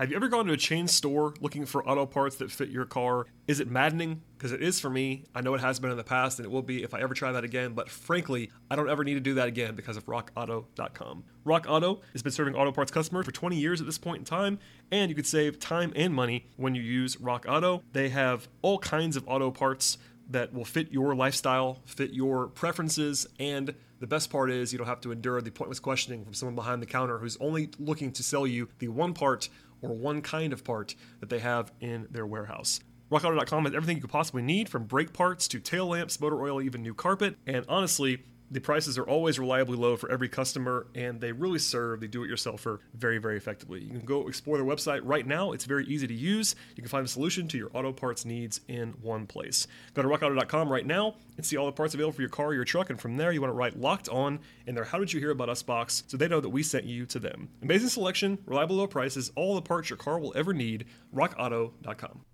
Have 0.00 0.10
you 0.10 0.16
ever 0.16 0.28
gone 0.28 0.46
to 0.46 0.52
a 0.52 0.56
chain 0.56 0.88
store 0.88 1.34
looking 1.40 1.66
for 1.66 1.86
auto 1.86 2.06
parts 2.06 2.36
that 2.36 2.50
fit 2.50 2.70
your 2.70 2.86
car? 2.86 3.26
Is 3.46 3.60
it 3.60 3.70
maddening? 3.70 4.22
Because 4.36 4.52
it 4.52 4.62
is 4.62 4.80
for 4.80 4.88
me. 4.88 5.24
I 5.34 5.42
know 5.42 5.54
it 5.54 5.60
has 5.60 5.78
been 5.78 5.90
in 5.90 5.98
the 5.98 6.04
past 6.04 6.38
and 6.38 6.46
it 6.46 6.50
will 6.50 6.62
be 6.62 6.82
if 6.82 6.94
I 6.94 7.00
ever 7.00 7.12
try 7.12 7.32
that 7.32 7.44
again, 7.44 7.74
but 7.74 7.90
frankly, 7.90 8.50
I 8.70 8.76
don't 8.76 8.88
ever 8.88 9.04
need 9.04 9.14
to 9.14 9.20
do 9.20 9.34
that 9.34 9.48
again 9.48 9.74
because 9.74 9.98
of 9.98 10.06
rockauto.com. 10.06 11.24
Rock 11.44 11.66
Auto 11.68 12.00
has 12.12 12.22
been 12.22 12.32
serving 12.32 12.54
auto 12.54 12.72
parts 12.72 12.90
customers 12.90 13.26
for 13.26 13.32
20 13.32 13.56
years 13.56 13.80
at 13.80 13.86
this 13.86 13.98
point 13.98 14.18
in 14.20 14.24
time, 14.24 14.58
and 14.90 15.10
you 15.10 15.14
could 15.14 15.26
save 15.26 15.58
time 15.58 15.92
and 15.94 16.14
money 16.14 16.46
when 16.56 16.74
you 16.74 16.82
use 16.82 17.20
Rock 17.20 17.44
Auto. 17.46 17.82
They 17.92 18.08
have 18.10 18.48
all 18.62 18.78
kinds 18.78 19.16
of 19.16 19.24
auto 19.26 19.50
parts 19.50 19.98
that 20.30 20.52
will 20.52 20.64
fit 20.64 20.92
your 20.92 21.14
lifestyle, 21.14 21.80
fit 21.84 22.12
your 22.12 22.48
preferences, 22.48 23.26
and 23.38 23.74
the 24.00 24.06
best 24.06 24.30
part 24.30 24.50
is 24.50 24.72
you 24.72 24.78
don't 24.78 24.86
have 24.86 25.00
to 25.02 25.12
endure 25.12 25.40
the 25.42 25.50
pointless 25.50 25.78
questioning 25.78 26.24
from 26.24 26.32
someone 26.32 26.54
behind 26.54 26.80
the 26.80 26.86
counter 26.86 27.18
who's 27.18 27.36
only 27.38 27.70
looking 27.78 28.12
to 28.12 28.22
sell 28.22 28.46
you 28.46 28.68
the 28.78 28.88
one 28.88 29.12
part 29.12 29.48
or 29.82 29.90
one 29.90 30.22
kind 30.22 30.52
of 30.52 30.64
part 30.64 30.94
that 31.20 31.28
they 31.28 31.38
have 31.38 31.72
in 31.80 32.06
their 32.10 32.26
warehouse. 32.26 32.80
RockAuto.com 33.10 33.64
has 33.64 33.74
everything 33.74 33.96
you 33.96 34.02
could 34.02 34.10
possibly 34.10 34.42
need 34.42 34.68
from 34.68 34.84
brake 34.84 35.12
parts 35.12 35.48
to 35.48 35.58
tail 35.58 35.88
lamps, 35.88 36.20
motor 36.20 36.40
oil, 36.42 36.62
even 36.62 36.82
new 36.82 36.94
carpet. 36.94 37.36
And 37.46 37.64
honestly, 37.68 38.22
the 38.50 38.60
prices 38.60 38.98
are 38.98 39.04
always 39.04 39.38
reliably 39.38 39.76
low 39.76 39.96
for 39.96 40.10
every 40.10 40.28
customer, 40.28 40.88
and 40.94 41.20
they 41.20 41.30
really 41.30 41.58
serve 41.58 42.00
the 42.00 42.08
do 42.08 42.24
it 42.24 42.30
yourselfer 42.30 42.78
very, 42.94 43.18
very 43.18 43.36
effectively. 43.36 43.80
You 43.80 43.90
can 43.90 44.04
go 44.04 44.26
explore 44.26 44.56
their 44.56 44.66
website 44.66 45.00
right 45.04 45.26
now. 45.26 45.52
It's 45.52 45.64
very 45.64 45.86
easy 45.86 46.06
to 46.06 46.14
use. 46.14 46.56
You 46.74 46.82
can 46.82 46.88
find 46.88 47.04
a 47.04 47.08
solution 47.08 47.46
to 47.48 47.58
your 47.58 47.70
auto 47.74 47.92
parts 47.92 48.24
needs 48.24 48.60
in 48.66 48.90
one 49.02 49.26
place. 49.26 49.68
Go 49.94 50.02
to 50.02 50.08
rockauto.com 50.08 50.68
right 50.70 50.84
now 50.84 51.14
and 51.36 51.46
see 51.46 51.56
all 51.56 51.66
the 51.66 51.72
parts 51.72 51.94
available 51.94 52.12
for 52.12 52.22
your 52.22 52.28
car 52.28 52.46
or 52.46 52.54
your 52.54 52.64
truck, 52.64 52.90
and 52.90 53.00
from 53.00 53.16
there, 53.16 53.30
you 53.30 53.40
want 53.40 53.50
to 53.50 53.56
write 53.56 53.78
locked 53.78 54.08
on 54.08 54.40
in 54.66 54.74
their 54.74 54.84
How 54.84 54.98
Did 54.98 55.12
You 55.12 55.20
Hear 55.20 55.30
About 55.30 55.48
Us 55.48 55.62
box 55.62 56.02
so 56.08 56.16
they 56.16 56.28
know 56.28 56.40
that 56.40 56.48
we 56.48 56.62
sent 56.62 56.84
you 56.84 57.06
to 57.06 57.18
them. 57.20 57.50
Amazing 57.62 57.90
selection, 57.90 58.38
reliable 58.46 58.76
low 58.76 58.88
prices, 58.88 59.30
all 59.36 59.54
the 59.54 59.62
parts 59.62 59.90
your 59.90 59.96
car 59.96 60.18
will 60.18 60.32
ever 60.36 60.52
need. 60.52 60.86
RockAuto.com. 61.14 62.24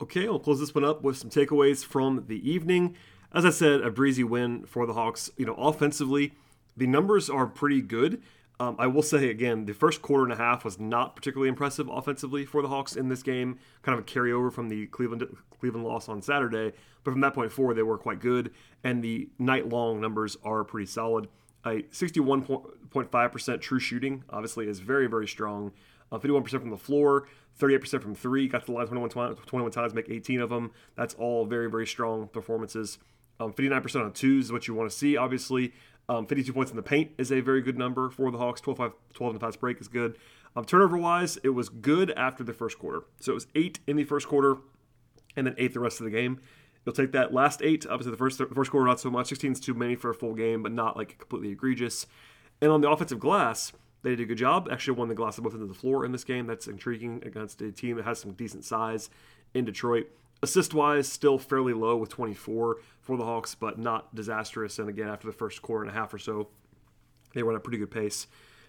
Okay, 0.00 0.26
I'll 0.26 0.40
close 0.40 0.60
this 0.60 0.74
one 0.74 0.84
up 0.84 1.02
with 1.02 1.16
some 1.16 1.30
takeaways 1.30 1.84
from 1.84 2.24
the 2.26 2.50
evening 2.50 2.96
as 3.34 3.44
I 3.44 3.50
said, 3.50 3.80
a 3.80 3.90
breezy 3.90 4.24
win 4.24 4.64
for 4.64 4.86
the 4.86 4.94
Hawks. 4.94 5.30
You 5.36 5.46
know, 5.46 5.54
offensively, 5.54 6.32
the 6.76 6.86
numbers 6.86 7.28
are 7.28 7.46
pretty 7.46 7.82
good. 7.82 8.22
Um, 8.60 8.76
I 8.78 8.86
will 8.86 9.02
say 9.02 9.30
again, 9.30 9.64
the 9.64 9.74
first 9.74 10.00
quarter 10.00 10.22
and 10.22 10.32
a 10.32 10.36
half 10.36 10.64
was 10.64 10.78
not 10.78 11.16
particularly 11.16 11.48
impressive 11.48 11.88
offensively 11.88 12.44
for 12.44 12.62
the 12.62 12.68
Hawks 12.68 12.94
in 12.94 13.08
this 13.08 13.22
game. 13.22 13.58
Kind 13.82 13.98
of 13.98 14.04
a 14.04 14.06
carryover 14.06 14.52
from 14.52 14.68
the 14.68 14.86
Cleveland 14.86 15.24
Cleveland 15.58 15.84
loss 15.84 16.08
on 16.08 16.22
Saturday, 16.22 16.72
but 17.02 17.10
from 17.10 17.20
that 17.22 17.34
point 17.34 17.50
forward, 17.50 17.74
they 17.74 17.82
were 17.82 17.98
quite 17.98 18.20
good, 18.20 18.52
and 18.84 19.02
the 19.02 19.28
night 19.38 19.68
long 19.68 20.00
numbers 20.00 20.36
are 20.44 20.62
pretty 20.62 20.86
solid. 20.86 21.28
A 21.64 21.82
61.5% 21.84 23.60
true 23.60 23.80
shooting 23.80 24.22
obviously 24.30 24.68
is 24.68 24.78
very 24.78 25.08
very 25.08 25.26
strong. 25.26 25.72
Uh, 26.12 26.18
51% 26.18 26.48
from 26.60 26.70
the 26.70 26.76
floor, 26.76 27.26
38% 27.58 28.02
from 28.02 28.14
three. 28.14 28.46
Got 28.46 28.60
to 28.60 28.66
the 28.66 28.72
line 28.72 28.86
21 28.86 29.10
times, 29.10 29.38
21 29.46 29.72
times, 29.72 29.94
make 29.94 30.08
18 30.08 30.40
of 30.40 30.50
them. 30.50 30.70
That's 30.94 31.14
all 31.14 31.44
very 31.44 31.68
very 31.68 31.88
strong 31.88 32.28
performances. 32.28 32.98
Um, 33.40 33.52
59% 33.52 34.04
on 34.04 34.12
twos 34.12 34.46
is 34.46 34.52
what 34.52 34.68
you 34.68 34.74
want 34.74 34.90
to 34.90 34.96
see, 34.96 35.16
obviously. 35.16 35.72
Um, 36.08 36.26
52 36.26 36.52
points 36.52 36.70
in 36.70 36.76
the 36.76 36.82
paint 36.82 37.12
is 37.18 37.32
a 37.32 37.40
very 37.40 37.62
good 37.62 37.78
number 37.78 38.10
for 38.10 38.30
the 38.30 38.38
Hawks. 38.38 38.60
12, 38.60 38.76
5, 38.76 38.92
12 39.14 39.30
in 39.30 39.38
the 39.38 39.44
fast 39.44 39.60
break 39.60 39.80
is 39.80 39.88
good. 39.88 40.18
Um, 40.56 40.64
turnover 40.64 40.96
wise, 40.96 41.38
it 41.42 41.50
was 41.50 41.68
good 41.68 42.10
after 42.12 42.44
the 42.44 42.52
first 42.52 42.78
quarter. 42.78 43.02
So 43.20 43.32
it 43.32 43.34
was 43.34 43.46
eight 43.54 43.80
in 43.86 43.96
the 43.96 44.04
first 44.04 44.28
quarter 44.28 44.58
and 45.36 45.46
then 45.46 45.54
eight 45.58 45.72
the 45.74 45.80
rest 45.80 46.00
of 46.00 46.04
the 46.04 46.10
game. 46.10 46.40
You'll 46.84 46.94
take 46.94 47.12
that 47.12 47.32
last 47.32 47.62
eight. 47.62 47.86
Obviously, 47.86 48.10
the 48.10 48.18
first, 48.18 48.40
first 48.54 48.70
quarter, 48.70 48.86
not 48.86 49.00
so 49.00 49.10
much. 49.10 49.28
16 49.28 49.52
is 49.52 49.60
too 49.60 49.74
many 49.74 49.96
for 49.96 50.10
a 50.10 50.14
full 50.14 50.34
game, 50.34 50.62
but 50.62 50.70
not 50.70 50.96
like 50.96 51.18
completely 51.18 51.50
egregious. 51.50 52.06
And 52.60 52.70
on 52.70 52.82
the 52.82 52.90
offensive 52.90 53.18
glass, 53.18 53.72
they 54.02 54.10
did 54.10 54.20
a 54.20 54.26
good 54.26 54.38
job. 54.38 54.68
Actually, 54.70 54.98
won 54.98 55.08
the 55.08 55.14
glass 55.14 55.38
of 55.38 55.44
both 55.44 55.54
ends 55.54 55.62
of 55.62 55.68
the 55.68 55.74
floor 55.74 56.04
in 56.04 56.12
this 56.12 56.24
game. 56.24 56.46
That's 56.46 56.66
intriguing 56.66 57.22
against 57.24 57.62
a 57.62 57.72
team 57.72 57.96
that 57.96 58.04
has 58.04 58.18
some 58.18 58.32
decent 58.32 58.64
size 58.64 59.08
in 59.54 59.64
Detroit. 59.64 60.08
Assist 60.42 60.74
wise, 60.74 61.08
still 61.08 61.38
fairly 61.38 61.72
low 61.72 61.96
with 61.96 62.10
24 62.10 62.76
for 63.00 63.16
the 63.16 63.24
Hawks, 63.24 63.54
but 63.54 63.78
not 63.78 64.14
disastrous. 64.14 64.78
And 64.78 64.88
again, 64.88 65.08
after 65.08 65.26
the 65.26 65.32
first 65.32 65.62
quarter 65.62 65.84
and 65.84 65.90
a 65.90 65.94
half 65.94 66.12
or 66.12 66.18
so, 66.18 66.48
they 67.34 67.42
were 67.42 67.52
at 67.52 67.56
a 67.56 67.60
pretty 67.60 67.78
good 67.78 67.90
pace 67.90 68.26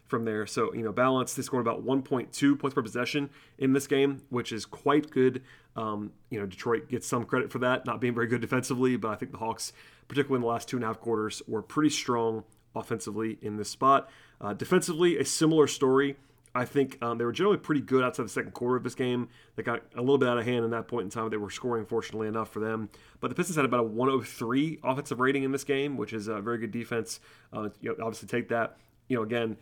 from 0.08 0.26
there. 0.26 0.46
So, 0.46 0.74
you 0.74 0.84
know, 0.84 0.92
balance, 0.92 1.34
they 1.34 1.42
scored 1.42 1.66
about 1.66 1.86
1.2 1.86 2.60
points 2.60 2.74
per 2.74 2.82
possession 2.82 3.30
in 3.58 3.74
this 3.74 3.88
game, 3.88 4.22
which 4.30 4.52
is 4.52 4.66
quite 4.66 5.10
good. 5.10 5.42
Um, 5.76 6.12
you 6.30 6.40
know, 6.40 6.46
Detroit 6.46 6.90
gets 6.90 7.08
some 7.08 7.26
credit 7.26 7.52
for 7.52 7.60
that, 7.60 7.86
not 7.86 8.00
being 8.00 8.14
very 8.14 8.28
good 8.28 8.42
defensively, 8.42 8.96
but 8.98 9.10
I 9.10 9.16
think 9.16 9.32
the 9.32 9.38
Hawks, 9.38 9.74
particularly 10.08 10.38
in 10.38 10.42
the 10.42 10.48
last 10.48 10.68
two 10.68 10.78
and 10.78 10.84
a 10.84 10.88
half 10.88 11.00
quarters, 11.00 11.42
were 11.48 11.62
pretty 11.62 11.90
strong 11.90 12.44
offensively 12.76 13.38
in 13.42 13.58
this 13.58 13.70
spot. 13.70 14.10
Uh, 14.40 14.54
defensively, 14.54 15.18
a 15.18 15.26
similar 15.26 15.68
story. 15.68 16.18
I 16.56 16.64
think 16.64 16.98
um, 17.04 17.18
they 17.18 17.26
were 17.26 17.34
generally 17.34 17.58
pretty 17.58 17.82
good 17.82 18.02
outside 18.02 18.24
the 18.24 18.30
second 18.30 18.54
quarter 18.54 18.78
of 18.78 18.84
this 18.84 18.96
game. 18.96 19.28
They 19.58 19.64
got 19.64 19.82
a 19.94 20.00
little 20.00 20.18
bit 20.18 20.30
out 20.30 20.38
of 20.38 20.46
hand 20.46 20.64
in 20.64 20.72
that 20.72 20.88
point 20.88 21.04
in 21.04 21.10
time. 21.10 21.30
They 21.30 21.38
were 21.38 21.50
scoring, 21.50 21.86
fortunately 21.86 22.30
enough 22.30 22.50
for 22.50 22.62
them. 22.62 22.90
But 23.20 23.28
the 23.28 23.36
Pistons 23.36 23.58
had 23.58 23.66
about 23.66 23.82
a 23.82 23.84
103 23.84 24.80
offensive 24.82 25.20
rating 25.20 25.44
in 25.44 25.52
this 25.52 25.66
game, 25.66 25.98
which 25.98 26.14
is 26.14 26.30
a 26.30 26.40
very 26.40 26.58
good 26.58 26.72
defense. 26.72 27.20
Uh, 27.52 27.70
you 27.82 27.90
know, 27.90 27.96
obviously, 28.06 28.30
take 28.30 28.48
that. 28.50 28.78
You 29.10 29.18
know, 29.18 29.24
again, 29.24 29.58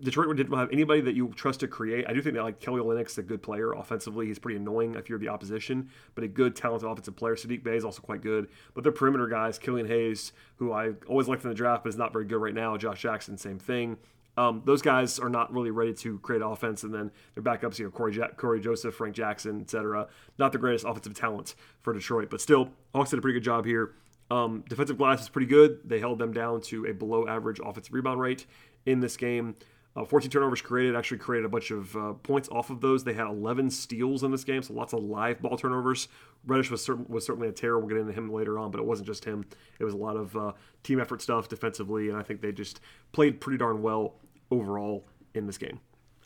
Detroit 0.00 0.36
didn't 0.36 0.56
have 0.56 0.70
anybody 0.72 1.00
that 1.02 1.14
you 1.14 1.28
trust 1.34 1.60
to 1.60 1.68
create. 1.68 2.06
I 2.08 2.12
do 2.12 2.20
think 2.22 2.34
that 2.34 2.42
like 2.42 2.60
Kelly 2.60 2.80
Olynyk's 2.80 3.18
a 3.18 3.22
good 3.22 3.42
player 3.42 3.72
offensively. 3.72 4.26
He's 4.26 4.38
pretty 4.38 4.56
annoying 4.56 4.96
if 4.96 5.08
you're 5.08 5.18
the 5.18 5.28
opposition, 5.28 5.90
but 6.14 6.24
a 6.24 6.28
good, 6.28 6.56
talented 6.56 6.88
offensive 6.88 7.16
player. 7.16 7.36
Saddiq 7.36 7.62
Bey 7.62 7.76
is 7.76 7.84
also 7.84 8.00
quite 8.00 8.20
good. 8.20 8.48
But 8.74 8.82
their 8.82 8.92
perimeter 8.92 9.28
guys, 9.28 9.58
Killian 9.58 9.86
Hayes, 9.86 10.32
who 10.56 10.72
I 10.72 10.92
always 11.08 11.28
liked 11.28 11.44
in 11.44 11.50
the 11.50 11.54
draft, 11.54 11.84
but 11.84 11.88
is 11.88 11.96
not 11.96 12.12
very 12.12 12.24
good 12.24 12.38
right 12.38 12.54
now. 12.54 12.76
Josh 12.76 13.02
Jackson, 13.02 13.38
same 13.38 13.58
thing. 13.58 13.96
Um, 14.36 14.62
those 14.64 14.82
guys 14.82 15.18
are 15.18 15.30
not 15.30 15.52
really 15.52 15.70
ready 15.70 15.94
to 15.94 16.18
create 16.18 16.42
offense, 16.44 16.82
and 16.82 16.92
then 16.92 17.10
their 17.34 17.42
backups, 17.42 17.78
you 17.78 17.86
know, 17.86 17.90
Corey, 17.90 18.14
ja- 18.14 18.28
Cory 18.36 18.60
Joseph, 18.60 18.94
Frank 18.94 19.14
Jackson, 19.14 19.62
etc. 19.62 20.08
Not 20.38 20.52
the 20.52 20.58
greatest 20.58 20.84
offensive 20.84 21.14
talent 21.14 21.54
for 21.80 21.92
Detroit, 21.92 22.28
but 22.30 22.40
still, 22.40 22.70
Hawks 22.94 23.10
did 23.10 23.18
a 23.18 23.22
pretty 23.22 23.38
good 23.38 23.44
job 23.44 23.64
here. 23.64 23.92
Um, 24.30 24.64
defensive 24.68 24.98
glass 24.98 25.22
is 25.22 25.28
pretty 25.28 25.46
good. 25.46 25.80
They 25.84 26.00
held 26.00 26.18
them 26.18 26.32
down 26.32 26.60
to 26.62 26.86
a 26.86 26.92
below 26.92 27.26
average 27.26 27.60
offensive 27.64 27.94
rebound 27.94 28.20
rate 28.20 28.46
in 28.84 29.00
this 29.00 29.16
game. 29.16 29.56
Uh, 29.94 30.04
14 30.04 30.30
turnovers 30.30 30.60
created, 30.60 30.94
actually 30.94 31.16
created 31.16 31.46
a 31.46 31.48
bunch 31.48 31.70
of 31.70 31.96
uh, 31.96 32.12
points 32.12 32.50
off 32.50 32.68
of 32.68 32.82
those. 32.82 33.02
They 33.02 33.14
had 33.14 33.26
11 33.28 33.70
steals 33.70 34.24
in 34.24 34.30
this 34.30 34.44
game, 34.44 34.62
so 34.62 34.74
lots 34.74 34.92
of 34.92 35.02
live 35.02 35.40
ball 35.40 35.56
turnovers. 35.56 36.08
Reddish 36.44 36.70
was, 36.70 36.86
was 37.08 37.24
certainly 37.24 37.48
a 37.48 37.52
terror. 37.52 37.78
We'll 37.78 37.88
get 37.88 37.96
into 37.96 38.12
him 38.12 38.30
later 38.30 38.58
on, 38.58 38.70
but 38.70 38.78
it 38.78 38.84
wasn't 38.84 39.06
just 39.06 39.24
him. 39.24 39.46
It 39.78 39.84
was 39.84 39.94
a 39.94 39.96
lot 39.96 40.16
of 40.16 40.36
uh, 40.36 40.52
team 40.82 41.00
effort 41.00 41.22
stuff 41.22 41.48
defensively, 41.48 42.10
and 42.10 42.18
I 42.18 42.22
think 42.22 42.42
they 42.42 42.52
just 42.52 42.80
played 43.12 43.40
pretty 43.40 43.56
darn 43.56 43.80
well 43.80 44.16
overall 44.50 45.06
in 45.34 45.46
this 45.46 45.58
game. 45.58 45.80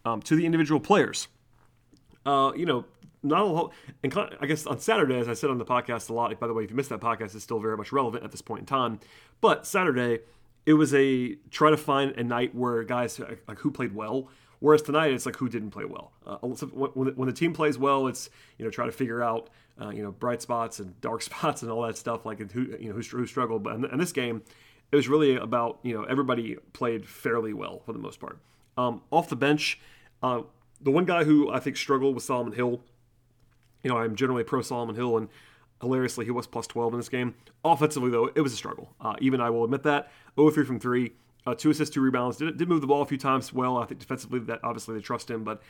Um, 0.04 0.22
to 0.22 0.34
the 0.34 0.46
individual 0.46 0.80
players, 0.80 1.28
uh, 2.24 2.52
you 2.56 2.64
know, 2.64 2.84
not 3.22 3.42
a 3.42 3.46
whole. 3.46 3.72
And 4.02 4.16
I 4.40 4.46
guess 4.46 4.66
on 4.66 4.78
Saturday, 4.80 5.18
as 5.18 5.28
I 5.28 5.34
said 5.34 5.50
on 5.50 5.58
the 5.58 5.64
podcast 5.64 6.10
a 6.10 6.14
lot. 6.14 6.38
By 6.38 6.46
the 6.46 6.54
way, 6.54 6.64
if 6.64 6.70
you 6.70 6.76
missed 6.76 6.88
that 6.90 7.00
podcast, 7.00 7.34
it's 7.34 7.44
still 7.44 7.60
very 7.60 7.76
much 7.76 7.92
relevant 7.92 8.24
at 8.24 8.30
this 8.30 8.42
point 8.42 8.60
in 8.60 8.66
time. 8.66 9.00
But 9.40 9.66
Saturday, 9.66 10.20
it 10.66 10.74
was 10.74 10.94
a 10.94 11.36
try 11.50 11.70
to 11.70 11.76
find 11.76 12.12
a 12.12 12.24
night 12.24 12.54
where 12.54 12.82
guys 12.84 13.20
like 13.46 13.58
who 13.58 13.70
played 13.70 13.94
well. 13.94 14.28
Whereas 14.60 14.82
tonight, 14.82 15.12
it's 15.12 15.24
like 15.24 15.36
who 15.36 15.48
didn't 15.48 15.70
play 15.70 15.86
well. 15.86 16.12
Uh, 16.26 16.36
when, 16.36 17.26
the 17.26 17.32
team 17.32 17.54
plays 17.54 17.78
well, 17.78 18.06
it's 18.06 18.28
you 18.58 18.64
know 18.64 18.70
try 18.70 18.86
to 18.86 18.92
figure 18.92 19.22
out 19.22 19.48
uh, 19.80 19.88
you 19.88 20.02
know 20.02 20.12
bright 20.12 20.42
spots 20.42 20.80
and 20.80 20.98
dark 21.00 21.22
spots 21.30 21.62
and 21.62 21.70
all 21.70 21.82
that 21.82 21.96
stuff. 21.96 22.26
Like 22.26 22.50
who 22.50 22.76
you 22.78 22.90
know 22.90 22.94
who, 22.94 23.00
who 23.00 23.26
struggled. 23.26 23.62
But 23.62 23.76
in 23.76 23.98
this 23.98 24.12
game, 24.12 24.42
it 24.92 24.96
was 24.96 25.08
really 25.08 25.36
about 25.36 25.78
you 25.82 25.94
know 25.94 26.04
everybody 26.04 26.56
played 26.72 27.08
fairly 27.08 27.52
well 27.52 27.80
for 27.84 27.92
the 27.92 27.98
most 27.98 28.20
part. 28.20 28.38
Um, 28.76 29.02
off 29.10 29.28
the 29.28 29.36
bench, 29.36 29.80
uh, 30.22 30.42
the 30.80 30.90
one 30.90 31.04
guy 31.04 31.24
who 31.24 31.50
I 31.50 31.60
think 31.60 31.76
struggled 31.76 32.14
was 32.14 32.24
Solomon 32.24 32.52
Hill. 32.52 32.80
You 33.82 33.90
know, 33.90 33.98
I'm 33.98 34.14
generally 34.16 34.44
pro 34.44 34.62
Solomon 34.62 34.94
Hill, 34.96 35.16
and 35.16 35.28
hilariously, 35.80 36.24
he 36.24 36.30
was 36.30 36.46
plus 36.46 36.66
12 36.66 36.94
in 36.94 36.98
this 37.00 37.08
game. 37.08 37.34
Offensively, 37.64 38.10
though, 38.10 38.26
it 38.34 38.40
was 38.40 38.52
a 38.52 38.56
struggle. 38.56 38.94
Uh, 39.00 39.16
even 39.20 39.40
I 39.40 39.50
will 39.50 39.64
admit 39.64 39.82
that. 39.84 40.10
0 40.36 40.50
3 40.50 40.64
from 40.64 40.78
three, 40.78 41.12
uh, 41.46 41.54
two 41.54 41.70
assists, 41.70 41.94
two 41.94 42.00
rebounds. 42.00 42.36
Did, 42.36 42.56
did 42.56 42.68
move 42.68 42.80
the 42.80 42.86
ball 42.86 43.02
a 43.02 43.06
few 43.06 43.18
times 43.18 43.52
well. 43.52 43.78
I 43.78 43.86
think 43.86 44.00
defensively, 44.00 44.40
that 44.40 44.60
obviously 44.62 44.94
they 44.94 45.00
trust 45.00 45.30
him, 45.30 45.44
but 45.44 45.62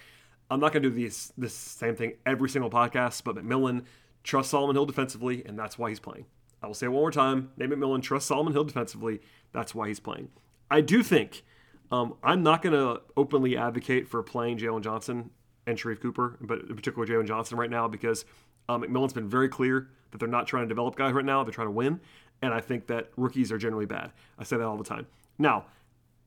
I'm 0.50 0.61
not 0.61 0.72
going 0.72 0.83
to 0.83 0.90
do 0.90 1.02
this 1.02 1.33
this 1.38 1.54
same 1.54 1.94
thing 1.94 2.14
every 2.26 2.48
single 2.48 2.70
podcast. 2.70 3.22
But 3.24 3.37
McMillan 3.37 3.85
trusts 4.24 4.50
Solomon 4.50 4.76
Hill 4.76 4.87
defensively, 4.87 5.44
and 5.46 5.59
that's 5.59 5.78
why 5.78 5.88
he's 5.88 6.00
playing. 6.00 6.26
I 6.62 6.66
will 6.66 6.75
say 6.75 6.87
it 6.87 6.90
one 6.90 7.03
more 7.03 7.11
time. 7.11 7.51
Nate 7.57 7.70
McMillan 7.70 8.03
trusts 8.03 8.29
Solomon 8.29 8.53
Hill 8.53 8.64
defensively. 8.64 9.20
That's 9.53 9.75
why 9.75 9.88
he's 9.88 10.01
playing. 10.01 10.29
I 10.70 10.81
do 10.81 11.03
think 11.03 11.42
um, 11.90 12.14
I'm 12.23 12.42
not 12.42 12.62
going 12.62 12.75
to 12.75 13.03
openly 13.16 13.57
advocate 13.57 14.09
for 14.09 14.23
playing 14.23 14.59
Jalen 14.59 14.83
Johnson 14.83 15.31
and 15.66 15.79
Sharife 15.79 16.01
Cooper, 16.01 16.38
but 16.40 16.61
in 16.61 16.77
particular 16.77 17.07
Jalen 17.07 17.27
Johnson 17.27 17.59
right 17.59 17.70
now 17.70 17.88
because 17.88 18.25
um, 18.68 18.83
McMillan's 18.83 19.12
been 19.12 19.29
very 19.29 19.49
clear 19.49 19.88
that 20.11 20.18
they're 20.18 20.29
not 20.29 20.46
trying 20.46 20.64
to 20.64 20.68
develop 20.68 20.96
guys 20.96 21.12
right 21.12 21.25
now. 21.25 21.42
They're 21.42 21.53
trying 21.53 21.68
to 21.68 21.73
win. 21.73 22.01
And 22.42 22.55
I 22.55 22.61
think 22.61 22.87
that 22.87 23.11
rookies 23.16 23.53
are 23.53 23.59
generally 23.59 23.87
bad. 23.87 24.12
I 24.38 24.44
say 24.44 24.57
that 24.57 24.64
all 24.64 24.77
the 24.77 24.85
time. 24.85 25.07
Now, 25.38 25.66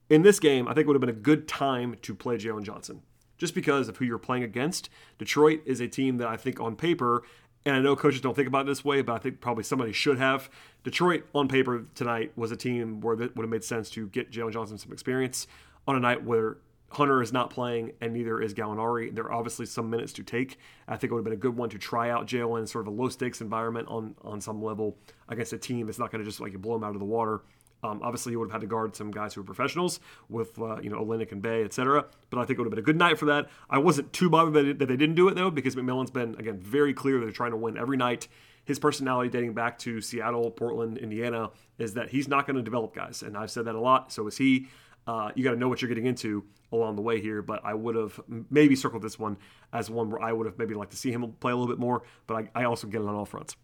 in 0.09 0.21
this 0.21 0.39
game, 0.39 0.67
I 0.67 0.73
think 0.73 0.85
it 0.85 0.87
would 0.87 0.95
have 0.95 1.01
been 1.01 1.09
a 1.09 1.13
good 1.13 1.47
time 1.47 1.95
to 2.01 2.13
play 2.13 2.37
Jalen 2.37 2.63
Johnson 2.63 3.01
just 3.37 3.55
because 3.55 3.89
of 3.89 3.97
who 3.97 4.05
you're 4.05 4.17
playing 4.17 4.43
against. 4.43 4.89
Detroit 5.17 5.61
is 5.65 5.79
a 5.79 5.87
team 5.87 6.17
that 6.17 6.27
I 6.27 6.37
think 6.37 6.59
on 6.59 6.75
paper 6.75 7.23
and 7.65 7.75
I 7.75 7.79
know 7.79 7.95
coaches 7.95 8.21
don't 8.21 8.35
think 8.35 8.47
about 8.47 8.61
it 8.61 8.67
this 8.67 8.83
way, 8.83 9.01
but 9.01 9.13
I 9.13 9.17
think 9.19 9.39
probably 9.39 9.63
somebody 9.63 9.93
should 9.93 10.17
have. 10.17 10.49
Detroit 10.83 11.25
on 11.33 11.47
paper 11.47 11.85
tonight 11.95 12.31
was 12.35 12.51
a 12.51 12.57
team 12.57 13.01
where 13.01 13.13
it 13.13 13.35
would 13.35 13.43
have 13.43 13.49
made 13.49 13.63
sense 13.63 13.89
to 13.91 14.07
get 14.07 14.31
Jalen 14.31 14.51
Johnson 14.53 14.77
some 14.77 14.91
experience 14.91 15.47
on 15.87 15.95
a 15.95 15.99
night 15.99 16.23
where 16.23 16.57
Hunter 16.89 17.21
is 17.21 17.33
not 17.33 17.49
playing 17.49 17.93
and 18.01 18.13
neither 18.13 18.41
is 18.41 18.53
Gallinari. 18.53 19.13
There 19.13 19.23
are 19.25 19.33
obviously 19.33 19.65
some 19.65 19.89
minutes 19.89 20.13
to 20.13 20.23
take. 20.23 20.59
I 20.87 20.95
think 20.95 21.11
it 21.11 21.13
would 21.13 21.19
have 21.19 21.25
been 21.25 21.33
a 21.33 21.37
good 21.37 21.57
one 21.57 21.69
to 21.69 21.79
try 21.79 22.09
out 22.09 22.27
Jalen 22.27 22.61
in 22.61 22.67
sort 22.67 22.87
of 22.87 22.93
a 22.93 22.95
low 22.95 23.09
stakes 23.09 23.41
environment 23.41 23.87
on 23.89 24.15
on 24.23 24.41
some 24.41 24.61
level 24.61 24.97
against 25.27 25.53
a 25.53 25.57
team 25.57 25.87
that's 25.87 25.99
not 25.99 26.11
going 26.11 26.23
to 26.23 26.29
just 26.29 26.39
like 26.39 26.53
blow 26.61 26.75
him 26.75 26.83
out 26.83 26.93
of 26.93 26.99
the 26.99 27.05
water. 27.05 27.41
Um, 27.83 27.99
obviously, 28.01 28.31
you 28.31 28.39
would 28.39 28.45
have 28.45 28.53
had 28.53 28.61
to 28.61 28.67
guard 28.67 28.95
some 28.95 29.11
guys 29.11 29.33
who 29.33 29.41
are 29.41 29.43
professionals 29.43 29.99
with, 30.29 30.57
uh, 30.59 30.79
you 30.81 30.89
know, 30.89 31.03
Olynyk 31.03 31.31
and 31.31 31.41
Bey, 31.41 31.63
etc. 31.63 32.05
But 32.29 32.39
I 32.39 32.45
think 32.45 32.57
it 32.57 32.61
would 32.61 32.67
have 32.67 32.71
been 32.71 32.79
a 32.79 32.81
good 32.81 32.97
night 32.97 33.19
for 33.19 33.25
that. 33.25 33.49
I 33.69 33.77
wasn't 33.77 34.13
too 34.13 34.29
bothered 34.29 34.79
that, 34.79 34.87
they 34.87 34.97
didn't 34.97 35.15
do 35.15 35.27
it, 35.27 35.35
though, 35.35 35.51
because 35.51 35.75
McMillan's 35.75 36.11
been, 36.11 36.35
again, 36.39 36.59
very 36.59 36.93
clear 36.93 37.19
that 37.19 37.25
they're 37.25 37.33
trying 37.33 37.51
to 37.51 37.57
win 37.57 37.77
every 37.77 37.97
night. 37.97 38.27
His 38.65 38.79
personality 38.79 39.29
dating 39.29 39.53
back 39.53 39.77
to 39.79 39.99
Seattle, 39.99 40.49
Portland, 40.49 40.97
Indiana 40.97 41.51
is 41.77 41.95
that 41.95 42.09
he's 42.09 42.29
not 42.29 42.47
going 42.47 42.55
to 42.55 42.61
develop 42.61 42.95
guys. 42.95 43.21
And 43.21 43.37
I've 43.37 43.51
said 43.51 43.65
that 43.65 43.75
a 43.75 43.81
lot. 43.81 44.11
So 44.11 44.27
is 44.27 44.37
he. 44.37 44.67
Uh, 45.05 45.31
you 45.35 45.43
got 45.43 45.51
to 45.51 45.57
know 45.57 45.67
what 45.67 45.81
you're 45.81 45.89
getting 45.89 46.05
into 46.05 46.45
along 46.71 46.95
the 46.95 47.01
way 47.01 47.19
here. 47.19 47.41
But 47.41 47.59
I 47.65 47.73
would 47.73 47.95
have 47.95 48.17
maybe 48.49 48.77
circled 48.77 49.01
this 49.01 49.19
one 49.19 49.35
as 49.73 49.89
one 49.89 50.09
where 50.09 50.21
I 50.21 50.31
would 50.31 50.45
have 50.45 50.57
maybe 50.57 50.75
liked 50.75 50.91
to 50.91 50.97
see 50.97 51.11
him 51.11 51.33
play 51.41 51.51
a 51.51 51.55
little 51.55 51.67
bit 51.67 51.79
more. 51.79 52.03
But 52.25 52.49
I, 52.55 52.61
I 52.61 52.63
also 52.63 52.87
get 52.87 53.01
it 53.01 53.07
on 53.07 53.13
all 53.13 53.25
fronts 53.25 53.57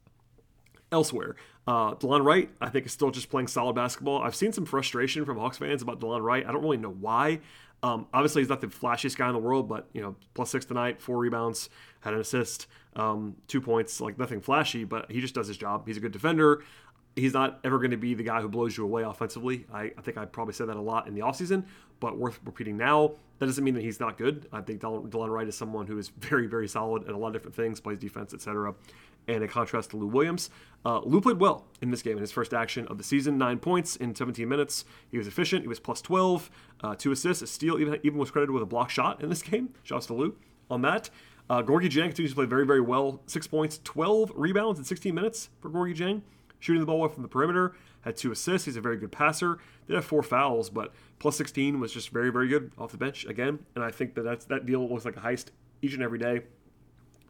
elsewhere. 0.91 1.35
Uh, 1.67 1.93
Delon 1.95 2.23
Wright, 2.23 2.49
I 2.59 2.69
think, 2.69 2.85
is 2.85 2.91
still 2.91 3.11
just 3.11 3.29
playing 3.29 3.47
solid 3.47 3.73
basketball. 3.75 4.23
I've 4.23 4.35
seen 4.35 4.51
some 4.51 4.65
frustration 4.65 5.23
from 5.25 5.37
Hawks 5.37 5.57
fans 5.57 5.81
about 5.81 5.99
Delon 5.99 6.21
Wright. 6.23 6.45
I 6.45 6.51
don't 6.51 6.63
really 6.63 6.77
know 6.77 6.91
why. 6.91 7.41
Um, 7.81 8.07
obviously, 8.13 8.41
he's 8.41 8.49
not 8.49 8.61
the 8.61 8.67
flashiest 8.67 9.15
guy 9.15 9.27
in 9.27 9.33
the 9.33 9.39
world, 9.39 9.69
but 9.69 9.87
you 9.93 10.01
know, 10.01 10.15
plus 10.33 10.49
six 10.49 10.65
tonight, 10.65 11.01
four 11.01 11.17
rebounds, 11.17 11.69
had 12.01 12.13
an 12.13 12.19
assist, 12.19 12.67
um, 12.95 13.35
two 13.47 13.61
points, 13.61 14.01
like 14.01 14.17
nothing 14.17 14.41
flashy, 14.41 14.83
but 14.83 15.09
he 15.11 15.21
just 15.21 15.35
does 15.35 15.47
his 15.47 15.57
job. 15.57 15.87
He's 15.87 15.97
a 15.97 16.01
good 16.01 16.11
defender. 16.11 16.63
He's 17.15 17.33
not 17.33 17.59
ever 17.63 17.77
going 17.77 17.91
to 17.91 17.97
be 17.97 18.13
the 18.13 18.23
guy 18.23 18.41
who 18.41 18.49
blows 18.49 18.77
you 18.77 18.83
away 18.83 19.03
offensively. 19.03 19.65
I, 19.73 19.91
I 19.97 20.01
think 20.01 20.17
I 20.17 20.25
probably 20.25 20.53
said 20.53 20.69
that 20.69 20.77
a 20.77 20.81
lot 20.81 21.07
in 21.07 21.13
the 21.13 21.21
offseason, 21.21 21.65
but 21.99 22.17
worth 22.17 22.39
repeating 22.45 22.77
now. 22.77 23.13
That 23.39 23.45
doesn't 23.45 23.63
mean 23.63 23.75
that 23.75 23.83
he's 23.83 23.99
not 23.99 24.17
good. 24.17 24.47
I 24.51 24.61
think 24.61 24.81
Delon 24.81 25.29
Wright 25.29 25.47
is 25.47 25.55
someone 25.55 25.87
who 25.87 25.97
is 25.97 26.09
very, 26.09 26.47
very 26.47 26.67
solid 26.67 27.07
at 27.07 27.13
a 27.13 27.17
lot 27.17 27.27
of 27.27 27.33
different 27.33 27.55
things, 27.55 27.79
plays 27.79 27.99
defense, 27.99 28.33
etc 28.33 28.73
and 29.35 29.43
in 29.43 29.49
contrast 29.49 29.91
to 29.91 29.97
Lou 29.97 30.07
Williams. 30.07 30.49
Uh, 30.85 30.99
Lou 31.01 31.21
played 31.21 31.39
well 31.39 31.65
in 31.81 31.91
this 31.91 32.01
game 32.01 32.13
in 32.13 32.21
his 32.21 32.31
first 32.31 32.53
action 32.53 32.87
of 32.87 32.97
the 32.97 33.03
season, 33.03 33.37
nine 33.37 33.59
points 33.59 33.95
in 33.97 34.15
17 34.15 34.47
minutes. 34.47 34.85
He 35.11 35.17
was 35.17 35.27
efficient. 35.27 35.63
He 35.63 35.67
was 35.67 35.79
plus 35.79 36.01
12, 36.01 36.49
uh, 36.83 36.95
two 36.95 37.11
assists, 37.11 37.43
a 37.43 37.47
steal, 37.47 37.79
even, 37.79 37.99
even 38.03 38.17
was 38.17 38.31
credited 38.31 38.51
with 38.51 38.63
a 38.63 38.67
block 38.67 38.89
shot 38.89 39.21
in 39.21 39.29
this 39.29 39.41
game. 39.43 39.69
Shouts 39.83 40.07
to 40.07 40.13
Lou 40.13 40.35
on 40.69 40.81
that. 40.83 41.09
Uh, 41.49 41.61
Gorgui 41.63 41.89
Dieng 41.89 42.07
continues 42.07 42.31
to 42.31 42.35
play 42.35 42.45
very, 42.45 42.65
very 42.65 42.81
well. 42.81 43.21
Six 43.25 43.47
points, 43.47 43.79
12 43.83 44.31
rebounds 44.35 44.79
in 44.79 44.85
16 44.85 45.13
minutes 45.13 45.49
for 45.59 45.69
Gorgui 45.69 45.95
Dieng. 45.95 46.21
Shooting 46.59 46.81
the 46.81 46.85
ball 46.85 47.03
away 47.03 47.13
from 47.13 47.23
the 47.23 47.29
perimeter, 47.29 47.73
had 48.01 48.17
two 48.17 48.31
assists. 48.31 48.65
He's 48.65 48.75
a 48.75 48.81
very 48.81 48.97
good 48.97 49.11
passer. 49.11 49.59
Did 49.87 49.95
have 49.95 50.05
four 50.05 50.21
fouls, 50.21 50.69
but 50.69 50.93
plus 51.19 51.37
16 51.37 51.79
was 51.79 51.93
just 51.93 52.09
very, 52.09 52.31
very 52.31 52.47
good 52.47 52.71
off 52.77 52.91
the 52.91 52.97
bench 52.97 53.25
again. 53.25 53.59
And 53.75 53.83
I 53.83 53.91
think 53.91 54.13
that 54.15 54.23
that's, 54.23 54.45
that 54.45 54.65
deal 54.65 54.87
looks 54.87 55.05
like 55.05 55.17
a 55.17 55.21
heist 55.21 55.47
each 55.81 55.93
and 55.93 56.03
every 56.03 56.19
day. 56.19 56.41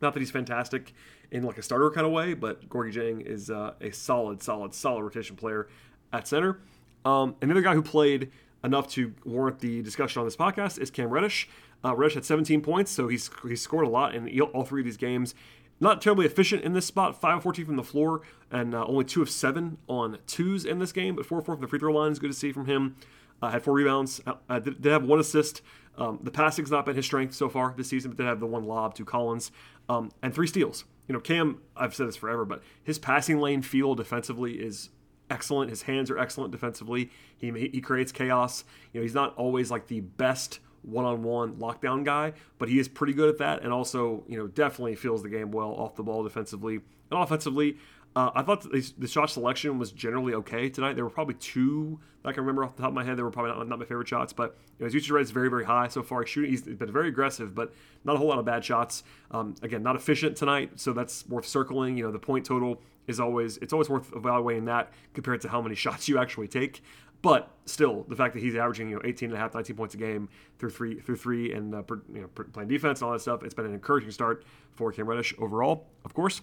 Not 0.02 0.14
that 0.14 0.20
he's 0.20 0.32
fantastic 0.32 0.94
in 1.32 1.44
like 1.44 1.58
a 1.58 1.62
starter 1.62 1.92
kind 1.92 2.06
of 2.06 2.14
way, 2.14 2.34
but 2.34 2.70
Gorgui 2.70 2.94
Dieng 2.94 3.26
is 3.26 3.50
uh, 3.50 3.74
a 3.82 3.92
solid, 3.92 4.42
solid, 4.42 4.74
solid 4.74 5.04
rotation 5.04 5.36
player 5.36 5.68
at 6.12 6.28
center. 6.28 6.60
Um, 7.06 7.36
another 7.42 7.62
guy 7.62 7.74
who 7.74 7.82
played 7.82 8.32
enough 8.64 8.88
to 8.90 9.14
warrant 9.26 9.60
the 9.60 9.82
discussion 9.82 10.20
on 10.20 10.26
this 10.26 10.36
podcast 10.36 10.80
is 10.80 10.92
Cam 10.92 11.10
Reddish. 11.10 11.50
Uh, 11.84 11.96
Reddish 11.96 12.16
had 12.16 12.26
17 12.26 12.62
points, 12.62 12.92
so 12.92 13.08
he's 13.08 13.30
he's 13.48 13.62
scored 13.62 13.86
a 13.86 13.90
lot 13.90 14.14
in 14.14 14.40
all 14.42 14.64
three 14.64 14.82
of 14.82 14.86
these 14.86 14.98
games. 14.98 15.34
Not 15.82 16.02
terribly 16.02 16.26
efficient 16.26 16.64
in 16.64 16.74
this 16.74 16.86
spot, 16.86 17.22
5 17.22 17.38
of 17.38 17.44
14 17.44 17.66
from 17.66 17.78
the 17.78 17.84
floor, 17.84 18.22
and 18.52 18.76
uh, 18.76 18.86
only 18.86 19.06
2 19.06 19.22
of 19.22 19.30
7 19.30 19.78
on 19.88 20.18
twos 20.28 20.66
in 20.66 20.80
this 20.80 20.92
game, 20.92 21.16
but 21.16 21.26
4 21.26 21.40
of 21.40 21.46
4 21.46 21.56
from 21.56 21.62
the 21.62 21.70
free 21.70 21.80
throw 21.80 21.94
line 21.94 22.12
is 22.12 22.20
good 22.20 22.32
to 22.32 22.38
see 22.38 22.52
from 22.52 22.66
him. 22.66 22.98
Uh, 23.42 23.50
had 23.50 23.64
four 23.64 23.74
rebounds. 23.74 24.22
Uh, 24.28 24.60
did, 24.60 24.82
did 24.82 24.92
have 24.92 25.04
one 25.04 25.20
assist. 25.20 25.62
Um, 25.98 26.20
the 26.22 26.32
passing's 26.32 26.72
not 26.72 26.86
been 26.86 26.96
his 26.96 27.06
strength 27.06 27.34
so 27.34 27.50
far 27.50 27.74
this 27.78 27.88
season, 27.88 28.12
but 28.12 28.18
did 28.18 28.26
have 28.26 28.40
the 28.40 28.46
one 28.46 28.66
lob 28.66 28.96
to 28.96 29.06
Collins 29.06 29.52
um, 29.90 30.12
and 30.22 30.34
three 30.34 30.48
steals. 30.48 30.86
You 31.08 31.14
know, 31.14 31.20
Cam, 31.20 31.60
I've 31.76 31.96
said 31.96 32.08
this 32.08 32.16
forever, 32.16 32.46
but 32.46 32.62
his 32.84 33.00
passing 33.00 33.40
lane 33.40 33.64
feel 33.64 33.96
defensively 33.96 34.54
is 34.54 34.90
excellent. 35.30 35.70
His 35.72 35.84
hands 35.84 36.12
are 36.12 36.18
excellent 36.18 36.52
defensively. 36.52 37.10
He 37.38 37.52
he 37.52 37.82
creates 37.82 38.12
chaos. 38.12 38.64
You 38.94 39.00
know, 39.00 39.04
he's 39.04 39.16
not 39.16 39.36
always 39.36 39.72
like 39.72 39.88
the 39.88 40.02
best 40.02 40.60
one-on-one 40.84 41.56
lockdown 41.56 42.06
guy, 42.06 42.34
but 42.58 42.70
he 42.70 42.80
is 42.80 42.88
pretty 42.88 43.14
good 43.14 43.28
at 43.28 43.38
that, 43.40 43.64
and 43.64 43.74
also 43.74 44.24
you 44.28 44.38
know 44.38 44.48
definitely 44.48 44.96
feels 44.96 45.24
the 45.24 45.30
game 45.30 45.52
well 45.52 45.72
off 45.72 45.96
the 45.96 46.04
ball 46.04 46.24
defensively 46.24 46.76
and 46.76 47.20
offensively. 47.20 47.78
Uh, 48.16 48.32
I 48.34 48.42
thought 48.42 48.66
the, 48.72 49.08
shot 49.08 49.30
selection 49.30 49.78
was 49.78 49.92
generally 49.92 50.34
okay 50.34 50.68
tonight. 50.70 50.94
There 50.94 51.04
were 51.04 51.12
probably 51.12 51.36
two 51.36 52.00
that 52.24 52.30
I 52.30 52.32
can 52.32 52.42
remember 52.42 52.64
off 52.64 52.76
the 52.76 52.82
top 52.82 52.90
of 52.90 52.96
my 52.96 53.04
head. 53.04 53.18
They 53.18 53.24
were 53.24 53.30
probably 53.30 53.52
not, 53.52 53.68
not 53.68 53.80
my 53.80 53.86
favorite 53.86 54.08
shots, 54.08 54.34
but 54.34 54.58
you 54.78 54.84
know, 54.84 54.86
his 54.86 54.96
usage 54.96 55.12
rate 55.12 55.22
is 55.22 55.32
very, 55.32 55.50
very 55.50 55.64
high 55.64 55.88
so 55.88 56.02
far. 56.02 56.24
He's 56.24 56.30
shooting, 56.30 56.52
he's 56.52 56.64
been 56.64 56.92
very 56.92 57.08
aggressive, 57.08 57.54
but 57.54 57.72
not 58.04 58.16
a 58.16 58.18
whole 58.18 58.28
lot 58.28 58.40
of 58.40 58.46
bad 58.46 58.66
shots. 58.66 59.04
Um, 59.30 59.56
again, 59.62 59.84
not 59.84 59.96
efficient 59.96 60.36
tonight, 60.36 60.72
so 60.80 60.92
that's 60.92 61.28
worth 61.28 61.46
circling. 61.46 61.98
You 61.98 62.06
know, 62.06 62.12
the 62.12 62.20
point 62.20 62.46
total 62.46 62.82
is 63.08 63.20
always 63.20 63.58
it's 63.58 63.74
always 63.74 63.90
worth 63.90 64.12
evaluating 64.16 64.66
that 64.66 64.92
compared 65.14 65.42
to 65.42 65.50
how 65.50 65.62
many 65.62 65.76
shots 65.86 66.08
you 66.08 66.18
actually 66.18 66.48
take. 66.48 66.82
But 67.22 67.52
still, 67.66 68.06
the 68.08 68.16
fact 68.16 68.34
that 68.34 68.42
he's 68.42 68.56
averaging 68.56 68.90
you 68.90 68.96
know 68.96 69.02
18 69.04 69.30
and 69.30 69.38
a 69.38 69.40
half, 69.40 69.54
19 69.54 69.76
points 69.76 69.94
a 69.94 69.98
game 69.98 70.30
through 70.58 70.70
three 70.72 71.00
through 71.00 71.18
three 71.18 71.54
and 71.54 71.76
uh, 71.76 71.84
you 72.14 72.22
know 72.22 72.28
playing 72.28 72.70
defense 72.70 73.02
and 73.02 73.08
all 73.08 73.14
that 73.14 73.20
stuff, 73.20 73.44
it's 73.44 73.54
been 73.54 73.66
an 73.66 73.74
encouraging 73.74 74.12
start 74.12 74.46
for 74.72 74.92
Cam 74.92 75.06
Reddish 75.06 75.36
overall. 75.38 75.88
Of 76.06 76.14
course, 76.14 76.42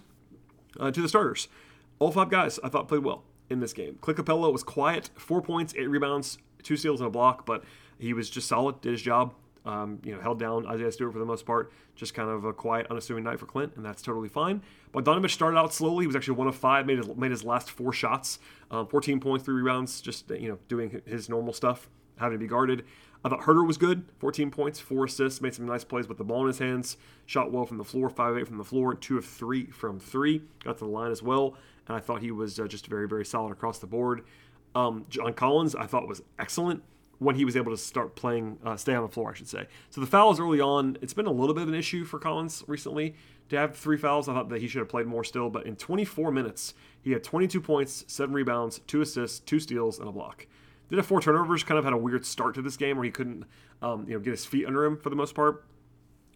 uh, 0.79 0.91
to 0.91 1.01
the 1.01 1.09
starters, 1.09 1.47
all 1.99 2.11
five 2.11 2.29
guys 2.29 2.59
I 2.63 2.69
thought 2.69 2.87
played 2.87 3.03
well 3.03 3.23
in 3.49 3.59
this 3.59 3.73
game. 3.73 3.97
Clint 4.01 4.19
Capela 4.19 4.51
was 4.51 4.63
quiet, 4.63 5.09
four 5.15 5.41
points, 5.41 5.73
eight 5.77 5.89
rebounds, 5.89 6.37
two 6.63 6.77
steals 6.77 6.99
and 6.99 7.07
a 7.07 7.11
block, 7.11 7.45
but 7.45 7.63
he 7.97 8.13
was 8.13 8.29
just 8.29 8.47
solid, 8.47 8.81
did 8.81 8.91
his 8.91 9.01
job. 9.01 9.33
Um, 9.65 9.99
you 10.05 10.15
know, 10.15 10.21
held 10.21 10.39
down 10.39 10.65
Isaiah 10.65 10.93
Stewart 10.93 11.11
for 11.11 11.19
the 11.19 11.25
most 11.25 11.45
part. 11.45 11.73
Just 11.93 12.13
kind 12.13 12.29
of 12.29 12.45
a 12.45 12.53
quiet, 12.53 12.87
unassuming 12.89 13.25
night 13.25 13.37
for 13.37 13.47
Clint, 13.47 13.73
and 13.75 13.83
that's 13.83 14.01
totally 14.01 14.29
fine. 14.29 14.61
But 14.93 15.03
Bogdanovich 15.03 15.31
started 15.31 15.57
out 15.57 15.73
slowly. 15.73 16.03
He 16.03 16.07
was 16.07 16.15
actually 16.15 16.35
one 16.35 16.47
of 16.47 16.55
five, 16.55 16.85
made 16.85 16.99
his, 16.99 17.07
made 17.17 17.31
his 17.31 17.43
last 17.43 17.69
four 17.69 17.91
shots, 17.91 18.39
um, 18.71 18.87
14 18.87 19.19
points, 19.19 19.43
three 19.43 19.55
rebounds, 19.55 19.99
just 19.99 20.29
you 20.29 20.47
know 20.47 20.57
doing 20.69 21.01
his 21.05 21.27
normal 21.27 21.51
stuff, 21.51 21.89
having 22.17 22.37
to 22.37 22.39
be 22.39 22.47
guarded. 22.47 22.85
I 23.23 23.29
thought 23.29 23.41
Huerter 23.41 23.65
was 23.65 23.77
good, 23.77 24.05
14 24.19 24.51
points, 24.51 24.79
four 24.79 25.05
assists, 25.05 25.41
made 25.41 25.53
some 25.53 25.65
nice 25.65 25.83
plays 25.83 26.07
with 26.07 26.17
the 26.17 26.23
ball 26.23 26.41
in 26.41 26.47
his 26.47 26.59
hands, 26.59 26.97
shot 27.25 27.51
well 27.51 27.65
from 27.65 27.77
the 27.77 27.83
floor, 27.83 28.09
5 28.09 28.37
8 28.37 28.47
from 28.47 28.57
the 28.57 28.63
floor, 28.63 28.93
2 28.93 29.17
of 29.17 29.25
3 29.25 29.65
from 29.67 29.99
3, 29.99 30.41
got 30.63 30.77
to 30.77 30.85
the 30.85 30.89
line 30.89 31.11
as 31.11 31.23
well, 31.23 31.55
and 31.87 31.97
I 31.97 31.99
thought 31.99 32.21
he 32.21 32.31
was 32.31 32.59
uh, 32.59 32.67
just 32.67 32.87
very, 32.87 33.07
very 33.07 33.25
solid 33.25 33.51
across 33.51 33.79
the 33.79 33.87
board. 33.87 34.23
Um, 34.75 35.05
John 35.09 35.33
Collins, 35.33 35.75
I 35.75 35.87
thought 35.87 36.07
was 36.07 36.21
excellent 36.37 36.83
when 37.19 37.35
he 37.35 37.45
was 37.45 37.57
able 37.57 37.71
to 37.71 37.77
start 37.77 38.15
playing, 38.15 38.59
uh, 38.63 38.75
stay 38.75 38.93
on 38.93 39.01
the 39.01 39.09
floor, 39.09 39.31
I 39.31 39.33
should 39.33 39.47
say. 39.47 39.67
So 39.89 40.01
the 40.01 40.07
fouls 40.07 40.39
early 40.39 40.61
on, 40.61 40.97
it's 41.01 41.13
been 41.13 41.25
a 41.25 41.31
little 41.31 41.55
bit 41.55 41.63
of 41.63 41.69
an 41.69 41.75
issue 41.75 42.05
for 42.05 42.19
Collins 42.19 42.63
recently 42.67 43.15
to 43.49 43.57
have 43.57 43.75
three 43.75 43.97
fouls. 43.97 44.29
I 44.29 44.33
thought 44.33 44.49
that 44.49 44.61
he 44.61 44.67
should 44.67 44.79
have 44.79 44.89
played 44.89 45.07
more 45.07 45.23
still, 45.23 45.49
but 45.49 45.65
in 45.65 45.75
24 45.75 46.31
minutes, 46.31 46.73
he 47.01 47.11
had 47.11 47.23
22 47.23 47.59
points, 47.59 48.05
seven 48.07 48.35
rebounds, 48.35 48.81
two 48.87 49.01
assists, 49.01 49.39
two 49.39 49.59
steals, 49.59 49.99
and 49.99 50.07
a 50.07 50.11
block. 50.11 50.45
Did 50.89 50.97
have 50.97 51.05
four 51.05 51.21
turnovers. 51.21 51.63
Kind 51.63 51.77
of 51.77 51.83
had 51.83 51.93
a 51.93 51.97
weird 51.97 52.25
start 52.25 52.55
to 52.55 52.61
this 52.61 52.77
game 52.77 52.97
where 52.97 53.05
he 53.05 53.11
couldn't, 53.11 53.45
um, 53.81 54.05
you 54.07 54.13
know, 54.13 54.19
get 54.19 54.31
his 54.31 54.45
feet 54.45 54.65
under 54.65 54.85
him 54.85 54.97
for 54.97 55.09
the 55.09 55.15
most 55.15 55.35
part. 55.35 55.65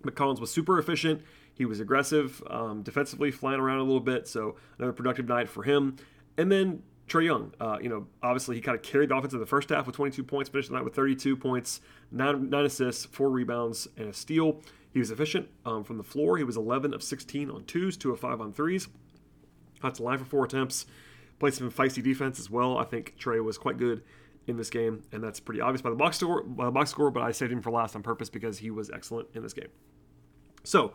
But 0.04 0.16
Collins 0.16 0.42
was 0.42 0.52
super 0.52 0.78
efficient. 0.80 1.22
He 1.54 1.66
was 1.66 1.80
aggressive, 1.80 2.42
um, 2.50 2.82
defensively, 2.82 3.32
flying 3.32 3.60
around 3.60 3.80
a 3.80 3.84
little 3.84 4.00
bit. 4.00 4.28
So 4.28 4.56
another 4.78 4.94
productive 4.94 5.28
night 5.28 5.48
for 5.48 5.64
him. 5.64 5.98
And 6.38 6.52
then 6.52 6.84
Trae 7.08 7.26
Young, 7.26 7.54
uh, 7.60 7.78
you 7.82 7.90
know, 7.90 8.08
obviously 8.24 8.56
he 8.56 8.62
kind 8.62 8.76
of 8.76 8.84
carried 8.84 9.10
the 9.10 9.16
offense 9.16 9.34
in 9.34 9.40
the 9.40 9.46
first 9.46 9.70
half 9.70 9.86
with 9.86 9.96
22 9.96 10.24
points, 10.24 10.50
finished 10.50 10.70
the 10.70 10.76
night 10.76 10.84
with 10.84 10.96
32 10.96 11.36
points, 11.36 11.82
nine, 12.12 12.50
nine 12.50 12.66
assists, 12.66 13.06
four 13.06 13.30
rebounds, 13.30 13.88
and 13.98 14.10
a 14.10 14.14
steal. 14.14 14.62
He 14.92 15.00
was 15.00 15.12
efficient 15.12 15.48
um, 15.66 15.84
from 15.84 15.98
the 15.98 16.04
floor. 16.04 16.38
He 16.38 16.44
was 16.44 16.58
11 16.58 16.94
of 16.94 17.04
16 17.04 17.50
on 17.50 17.66
twos, 17.66 17.96
two 17.96 18.12
of 18.12 18.20
five 18.20 18.42
on 18.42 18.54
threes. 18.54 18.88
Got 19.82 19.96
to 19.96 20.04
line 20.04 20.20
for 20.20 20.26
four 20.26 20.46
attempts. 20.46 20.86
Played 21.40 21.54
some 21.54 21.72
feisty 21.72 22.04
defense 22.04 22.40
as 22.40 22.50
well. 22.50 22.78
I 22.78 22.84
think 22.84 23.16
Trae 23.20 23.44
was 23.44 23.58
quite 23.58 23.78
good 23.78 24.04
in 24.48 24.58
this 24.58 24.70
game, 24.70 25.04
and 25.12 25.24
that's 25.24 25.40
pretty 25.40 25.62
obvious 25.62 25.82
by 25.82 25.90
the 25.90 25.96
box 25.96 26.18
score. 26.18 26.44
By 26.44 26.66
the 26.66 26.72
box 26.72 26.90
score, 26.90 27.12
but 27.12 27.24
I 27.24 27.32
saved 27.32 27.52
him 27.52 27.62
for 27.62 27.72
last 27.72 27.96
on 27.96 28.04
purpose 28.04 28.30
because 28.30 28.60
he 28.60 28.72
was 28.72 28.90
excellent 28.90 29.30
in 29.34 29.44
this 29.44 29.54
game. 29.54 29.70
So 30.64 30.94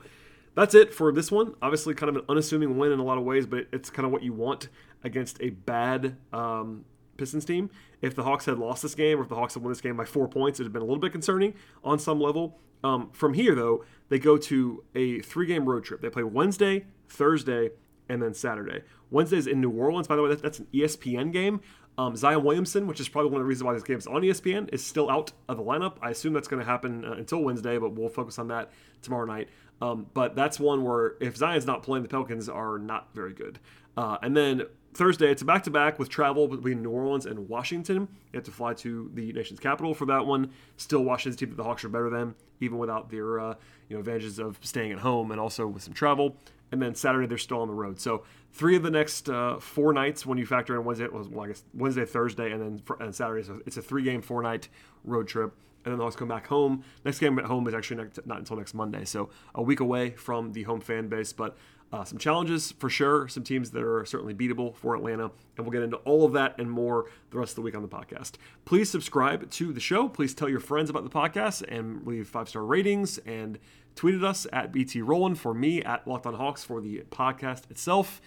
that's 0.54 0.74
it 0.74 0.92
for 0.92 1.12
this 1.12 1.30
one. 1.30 1.54
Obviously, 1.62 1.94
kind 1.94 2.11
of 2.11 2.16
an 2.16 2.22
unassuming 2.28 2.78
win 2.78 2.92
in 2.92 2.98
a 2.98 3.04
lot 3.04 3.18
of 3.18 3.24
ways, 3.24 3.46
but 3.46 3.66
it's 3.72 3.90
kind 3.90 4.06
of 4.06 4.12
what 4.12 4.22
you 4.22 4.32
want 4.32 4.68
against 5.04 5.40
a 5.40 5.50
bad 5.50 6.16
um, 6.32 6.85
Pistons 7.16 7.44
team. 7.44 7.70
If 8.02 8.14
the 8.14 8.24
Hawks 8.24 8.46
had 8.46 8.59
lost 8.59 8.82
this 8.82 8.94
game, 8.94 9.18
or 9.18 9.22
if 9.22 9.28
the 9.28 9.35
Hawks 9.35 9.54
had 9.54 9.62
won 9.62 9.70
this 9.70 9.80
game 9.80 9.96
by 9.96 10.04
four 10.04 10.28
points, 10.28 10.59
it 10.59 10.62
would 10.62 10.68
have 10.68 10.72
been 10.72 10.82
a 10.82 10.87
little 10.87 11.00
bit 11.00 11.12
concerning 11.12 11.54
on 11.85 11.98
some 11.98 12.20
level. 12.20 12.59
Um, 12.85 13.11
from 13.12 13.35
here, 13.35 13.54
though, 13.54 13.85
they 14.09 14.18
go 14.18 14.37
to 14.37 14.85
a 14.94 15.20
three-game 15.20 15.64
road 15.66 15.85
trip. 15.85 16.00
They 16.00 16.11
play 16.11 16.22
Wednesday, 16.22 16.87
Thursday, 17.09 17.70
and 18.09 18.22
then 18.22 18.35
Saturday. 18.35 18.82
Wednesday's 19.11 19.46
in 19.46 19.61
New 19.61 19.70
Orleans. 19.70 20.09
By 20.09 20.16
the 20.16 20.22
way, 20.22 20.35
that's 20.35 20.59
an 20.59 20.66
ESPN 20.72 21.32
game. 21.32 21.61
Um, 21.98 22.14
Zion 22.14 22.44
Williamson, 22.44 22.87
which 22.87 23.00
is 23.00 23.09
probably 23.09 23.30
one 23.30 23.40
of 23.40 23.44
the 23.44 23.48
reasons 23.48 23.64
why 23.64 23.72
this 23.72 23.82
game 23.82 23.98
is 23.98 24.06
on 24.06 24.22
ESPN, 24.22 24.72
is 24.72 24.85
still 24.85 25.11
out 25.11 25.32
of 25.48 25.56
the 25.56 25.62
lineup. 25.62 25.94
I 26.02 26.11
assume 26.11 26.35
that's 26.35 26.48
going 26.48 26.61
to 26.61 26.66
happen 26.66 27.04
uh, 27.04 27.12
until 27.12 27.42
Wednesday, 27.42 27.78
but 27.78 27.92
we'll 27.92 28.09
focus 28.09 28.38
on 28.38 28.48
that 28.48 28.70
tomorrow 29.02 29.24
night. 29.24 29.48
Um, 29.80 30.06
but 30.14 30.37
that's 30.37 30.61
one 30.61 30.85
where 30.85 31.14
if 31.20 31.37
Zion's 31.37 31.66
not 31.66 31.82
playing, 31.82 32.02
the 32.02 32.09
Pelicans 32.09 32.48
are 32.48 32.78
not 32.78 33.09
very 33.14 33.32
good. 33.32 33.59
Uh, 33.96 34.18
and 34.22 34.37
then 34.37 34.62
Thursday, 34.92 35.30
it's 35.30 35.42
a 35.42 35.44
back 35.44 35.62
to 35.64 35.70
back 35.70 35.98
with 35.98 36.09
travel 36.09 36.48
between 36.48 36.82
New 36.82 36.90
Orleans 36.90 37.26
and 37.26 37.48
Washington. 37.48 38.09
You 38.32 38.37
have 38.38 38.44
to 38.44 38.50
fly 38.50 38.74
to 38.74 39.11
the 39.14 39.32
nation's 39.32 39.61
capital 39.61 39.94
for 39.94 40.06
that 40.06 40.26
one. 40.26 40.50
Still, 40.76 41.02
Washington's 41.02 41.37
team 41.37 41.50
that 41.50 41.56
the 41.56 41.64
Hawks 41.64 41.85
are 41.85 41.88
better 41.88 42.11
than, 42.11 42.35
even 42.61 42.78
without 42.78 43.11
their 43.11 43.40
uh, 43.40 43.54
you 43.88 43.96
know 43.96 44.00
advantages 44.00 44.38
of 44.38 44.59
staying 44.62 44.92
at 44.92 44.98
home 44.98 45.30
and 45.30 45.40
also 45.40 45.66
with 45.66 45.82
some 45.82 45.92
travel 45.92 46.37
and 46.72 46.83
then 46.83 46.94
Saturday 46.94 47.26
they're 47.26 47.38
still 47.38 47.61
on 47.61 47.68
the 47.68 47.74
road. 47.74 48.00
So 48.00 48.24
three 48.52 48.76
of 48.76 48.83
the 48.83 48.90
next 48.90 49.29
uh, 49.29 49.59
four 49.59 49.92
nights, 49.92 50.26
when 50.26 50.38
you 50.38 50.46
factor 50.46 50.74
in 50.74 50.85
Wednesday, 50.85 51.09
well, 51.09 51.44
I 51.44 51.48
guess 51.48 51.64
Wednesday, 51.74 52.05
Thursday, 52.05 52.52
and 52.52 52.61
then 52.61 52.83
and 53.00 53.14
Saturday, 53.14 53.46
so 53.46 53.61
it's 53.66 53.76
a 53.76 53.83
three-game, 53.83 54.22
four-night 54.22 54.68
road 55.05 55.29
trip. 55.29 55.55
And 55.85 55.92
then 55.92 55.98
the 55.98 56.05
Hawks 56.05 56.16
come 56.16 56.26
back 56.26 56.48
home. 56.48 56.83
Next 57.05 57.20
game 57.20 57.38
at 57.38 57.44
home 57.44 57.68
is 57.68 57.74
actually 57.74 57.98
next, 57.98 58.18
not 58.26 58.38
until 58.38 58.57
next 58.57 58.74
Monday, 58.74 59.05
so 59.05 59.31
a 59.55 59.62
week 59.62 59.79
away 59.79 60.11
from 60.11 60.52
the 60.52 60.64
home 60.64 60.81
fan 60.81 61.07
base. 61.07 61.33
But 61.33 61.57
uh, 61.92 62.02
some 62.02 62.18
challenges 62.18 62.72
for 62.72 62.90
sure, 62.90 63.29
some 63.29 63.44
teams 63.44 63.70
that 63.70 63.85
are 63.85 64.05
certainly 64.05 64.35
beatable 64.35 64.74
for 64.74 64.96
Atlanta, 64.96 65.31
and 65.57 65.64
we'll 65.64 65.70
get 65.70 65.83
into 65.83 65.98
all 65.98 66.24
of 66.24 66.33
that 66.33 66.59
and 66.59 66.68
more 66.68 67.09
the 67.31 67.38
rest 67.38 67.52
of 67.52 67.57
the 67.57 67.62
week 67.62 67.76
on 67.76 67.83
the 67.83 67.88
podcast. 67.88 68.33
Please 68.64 68.90
subscribe 68.90 69.48
to 69.52 69.72
the 69.72 69.79
show. 69.79 70.09
Please 70.09 70.35
tell 70.35 70.48
your 70.48 70.59
friends 70.59 70.90
about 70.90 71.05
the 71.05 71.11
podcast 71.11 71.62
and 71.68 72.05
leave 72.05 72.26
five 72.26 72.48
star 72.48 72.64
ratings 72.64 73.18
and 73.18 73.57
tweeted 73.96 74.22
us 74.22 74.46
at 74.52 74.72
BT 74.72 75.02
Rowland 75.02 75.38
for 75.38 75.54
me 75.54 75.82
at 75.82 76.06
Locked 76.06 76.26
on 76.26 76.35
Hawks 76.35 76.62
for 76.62 76.80
the 76.80 77.02
podcast 77.11 77.70
itself. 77.70 78.20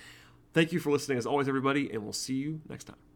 Thank 0.53 0.73
you 0.73 0.79
for 0.79 0.91
listening 0.91 1.17
as 1.17 1.25
always, 1.25 1.47
everybody, 1.47 1.89
and 1.91 2.03
we'll 2.03 2.11
see 2.11 2.35
you 2.35 2.61
next 2.67 2.85
time. 2.85 3.08